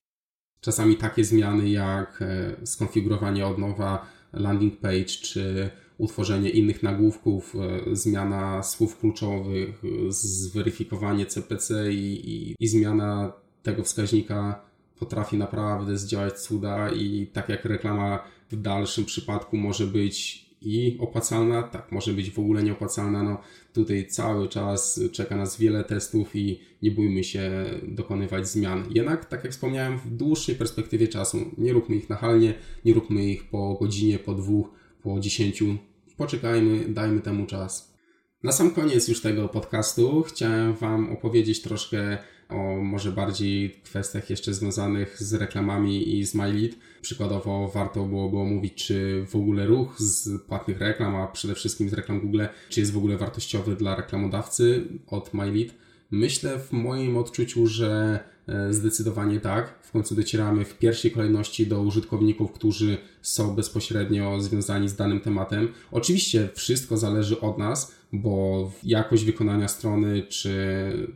Czasami 0.61 0.95
takie 0.95 1.23
zmiany 1.23 1.69
jak 1.69 2.21
e, 2.21 2.65
skonfigurowanie 2.65 3.47
od 3.47 3.57
nowa 3.57 4.05
landing 4.33 4.79
page 4.79 5.05
czy 5.05 5.69
utworzenie 5.97 6.49
innych 6.49 6.83
nagłówków, 6.83 7.55
e, 7.55 7.95
zmiana 7.95 8.63
słów 8.63 8.99
kluczowych, 8.99 9.81
zweryfikowanie 10.09 11.25
CPC 11.25 11.93
i, 11.93 12.29
i, 12.29 12.55
i 12.59 12.67
zmiana 12.67 13.33
tego 13.63 13.83
wskaźnika 13.83 14.61
potrafi 14.99 15.37
naprawdę 15.37 15.97
zdziałać 15.97 16.39
cuda 16.39 16.89
i 16.89 17.27
tak 17.27 17.49
jak 17.49 17.65
reklama 17.65 18.23
w 18.51 18.61
dalszym 18.61 19.05
przypadku 19.05 19.57
może 19.57 19.87
być 19.87 20.44
i 20.65 20.97
opłacalna, 20.99 21.63
tak 21.63 21.91
może 21.91 22.13
być 22.13 22.31
w 22.31 22.39
ogóle 22.39 22.63
nieopłacalna. 22.63 23.23
No, 23.23 23.41
tutaj 23.73 24.07
cały 24.07 24.47
czas 24.47 24.99
czeka 25.11 25.35
nas 25.35 25.57
wiele 25.57 25.83
testów 25.83 26.35
i 26.35 26.59
nie 26.81 26.91
bójmy 26.91 27.23
się 27.23 27.65
dokonywać 27.87 28.47
zmian. 28.47 28.83
Jednak, 28.89 29.25
tak 29.25 29.43
jak 29.43 29.53
wspomniałem, 29.53 29.97
w 29.97 30.09
dłuższej 30.09 30.55
perspektywie 30.55 31.07
czasu 31.07 31.37
nie 31.57 31.73
róbmy 31.73 31.95
ich 31.95 32.09
nachalnie, 32.09 32.53
nie 32.85 32.93
róbmy 32.93 33.25
ich 33.25 33.49
po 33.49 33.77
godzinie, 33.81 34.19
po 34.19 34.33
dwóch, 34.33 34.69
po 35.03 35.19
dziesięciu. 35.19 35.77
Poczekajmy, 36.17 36.85
dajmy 36.89 37.21
temu 37.21 37.45
czas. 37.45 37.95
Na 38.43 38.51
sam 38.51 38.71
koniec 38.71 39.07
już 39.07 39.21
tego 39.21 39.49
podcastu 39.49 40.21
chciałem 40.21 40.73
Wam 40.73 41.13
opowiedzieć 41.13 41.61
troszkę 41.61 42.17
o 42.49 42.75
może 42.81 43.11
bardziej 43.11 43.69
kwestiach 43.83 44.29
jeszcze 44.29 44.53
związanych 44.53 45.23
z 45.23 45.33
reklamami 45.33 46.17
i 46.17 46.25
z 46.25 46.35
MyLead. 46.35 46.71
Przykładowo 47.01 47.71
warto 47.73 48.05
byłoby 48.05 48.37
omówić, 48.37 48.73
czy 48.73 49.25
w 49.29 49.35
ogóle 49.35 49.65
ruch 49.65 50.01
z 50.01 50.41
płatnych 50.41 50.79
reklam, 50.79 51.15
a 51.15 51.27
przede 51.27 51.55
wszystkim 51.55 51.89
z 51.89 51.93
reklam 51.93 52.19
Google, 52.19 52.45
czy 52.69 52.79
jest 52.79 52.93
w 52.93 52.97
ogóle 52.97 53.17
wartościowy 53.17 53.75
dla 53.75 53.95
reklamodawcy 53.95 54.87
od 55.07 55.33
MyLead. 55.33 55.84
Myślę 56.15 56.59
w 56.59 56.71
moim 56.71 57.17
odczuciu, 57.17 57.67
że 57.67 58.19
e, 58.47 58.73
zdecydowanie 58.73 59.39
tak. 59.39 59.79
W 59.81 59.91
końcu 59.91 60.15
docieramy 60.15 60.65
w 60.65 60.77
pierwszej 60.77 61.11
kolejności 61.11 61.67
do 61.67 61.81
użytkowników, 61.81 62.51
którzy 62.51 62.97
są 63.21 63.55
bezpośrednio 63.55 64.41
związani 64.41 64.89
z 64.89 64.95
danym 64.95 65.19
tematem. 65.19 65.67
Oczywiście 65.91 66.49
wszystko 66.53 66.97
zależy 66.97 67.39
od 67.41 67.57
nas, 67.57 67.95
bo 68.13 68.71
jakość 68.83 69.23
wykonania 69.25 69.67
strony, 69.67 70.23
czy, 70.29 70.53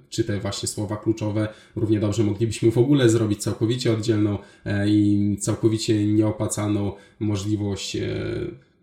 czy 0.10 0.24
te 0.24 0.40
właśnie 0.40 0.70
słowa 0.70 0.98
kluczowe, 0.98 1.48
równie 1.76 2.00
dobrze 2.00 2.24
moglibyśmy 2.24 2.72
w 2.72 2.78
ogóle 2.78 3.10
zrobić 3.10 3.44
całkowicie 3.44 3.94
oddzielną 3.94 4.38
e, 4.66 4.90
i 4.90 5.38
całkowicie 5.40 6.08
nieopłacalną 6.08 6.94
możliwość, 7.20 7.96
e, 7.96 8.02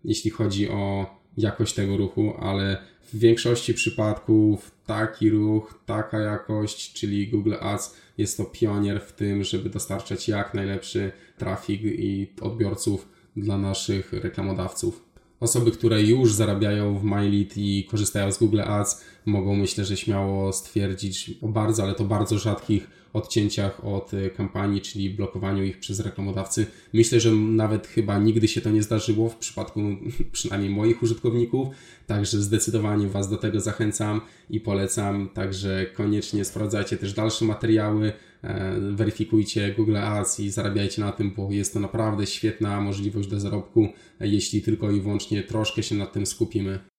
jeśli 0.05 0.31
chodzi 0.31 0.69
o 0.69 1.17
jakość 1.37 1.75
tego 1.75 1.97
ruchu, 1.97 2.33
ale 2.41 2.79
w 3.13 3.19
większości 3.19 3.75
przypadków 3.75 4.71
taki 4.87 5.31
ruch, 5.31 5.81
taka 5.87 6.19
jakość, 6.21 6.93
czyli 6.93 7.29
Google 7.29 7.55
Ads 7.61 7.97
jest 8.19 8.37
to 8.37 8.45
pionier 8.45 9.01
w 9.01 9.13
tym, 9.13 9.45
żeby 9.45 9.71
dostarczać 9.71 10.29
jak 10.29 10.55
najlepszy 10.55 11.13
trafik 11.39 11.81
i 11.85 12.27
odbiorców 12.41 13.09
dla 13.37 13.59
naszych 13.59 14.13
reklamodawców. 14.13 15.05
Osoby, 15.41 15.71
które 15.71 16.03
już 16.03 16.35
zarabiają 16.35 16.99
w 16.99 17.05
MyLead 17.05 17.57
i 17.57 17.87
korzystają 17.91 18.33
z 18.33 18.39
Google 18.39 18.61
Ads, 18.61 19.05
mogą 19.27 19.55
myślę, 19.55 19.85
że 19.85 19.97
śmiało 19.97 20.53
stwierdzić 20.53 21.31
o 21.43 21.49
bardzo, 21.49 21.83
ale 21.83 21.95
to 21.95 22.05
bardzo 22.05 22.39
rzadkich 22.39 22.91
odcięciach 23.17 23.85
od 23.85 24.15
y, 24.15 24.31
kampanii, 24.31 24.81
czyli 24.81 25.11
blokowaniu 25.11 25.65
ich 25.65 25.79
przez 25.79 26.01
reklamodawcy. 26.01 26.67
Myślę, 26.93 27.21
że 27.21 27.31
nawet 27.33 27.87
chyba 27.87 28.19
nigdy 28.19 28.49
się 28.49 28.61
to 28.61 28.71
nie 28.71 28.83
zdarzyło 28.83 29.29
w 29.29 29.37
przypadku 29.37 29.81
przynajmniej 30.33 30.71
moich 30.71 31.03
użytkowników, 31.03 31.69
także 32.07 32.39
zdecydowanie 32.39 33.09
Was 33.09 33.31
do 33.31 33.37
tego 33.37 33.61
zachęcam 33.61 34.21
i 34.51 34.61
polecam. 34.61 35.29
Także 35.35 35.87
koniecznie 35.95 36.45
sprawdzajcie 36.45 36.97
też 36.97 37.13
dalsze 37.13 37.45
materiały, 37.45 38.13
e, 38.43 38.81
weryfikujcie 38.81 39.75
Google 39.77 39.97
Ads 39.97 40.41
i 40.41 40.51
zarabiajcie 40.51 41.03
na 41.03 41.13
tym, 41.13 41.33
bo 41.37 41.53
jest 41.53 41.73
to 41.73 41.81
naprawdę 41.81 42.27
świetna 42.27 42.81
możliwość 42.81 43.29
do 43.29 43.41
zarobku, 43.41 43.89
jeśli 44.21 44.63
tylko 44.63 44.91
i 44.91 45.01
wyłącznie 45.01 45.43
troszkę 45.43 45.83
się 45.83 45.95
nad 45.95 46.13
tym 46.13 46.27
skupimy. 46.27 46.96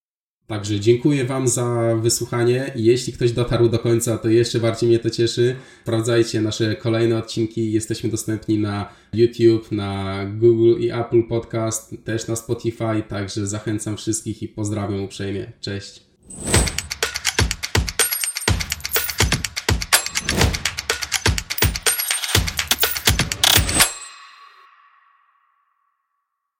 Także 0.47 0.79
dziękuję 0.79 1.25
Wam 1.25 1.47
za 1.47 1.95
wysłuchanie. 2.01 2.71
Jeśli 2.75 3.13
ktoś 3.13 3.31
dotarł 3.31 3.69
do 3.69 3.79
końca, 3.79 4.17
to 4.17 4.29
jeszcze 4.29 4.60
bardziej 4.60 4.89
mnie 4.89 4.99
to 4.99 5.10
cieszy. 5.10 5.55
Sprawdzajcie 5.81 6.41
nasze 6.41 6.75
kolejne 6.75 7.17
odcinki. 7.17 7.71
Jesteśmy 7.71 8.10
dostępni 8.10 8.57
na 8.60 8.89
YouTube, 9.13 9.71
na 9.71 10.21
Google 10.25 10.79
i 10.79 10.91
Apple 10.91 11.23
Podcast, 11.23 11.95
też 12.03 12.27
na 12.27 12.36
Spotify. 12.36 13.03
Także 13.07 13.47
zachęcam 13.47 13.97
wszystkich 13.97 14.43
i 14.43 14.47
pozdrawiam 14.47 15.03
uprzejmie. 15.03 15.51
Cześć. 15.62 16.01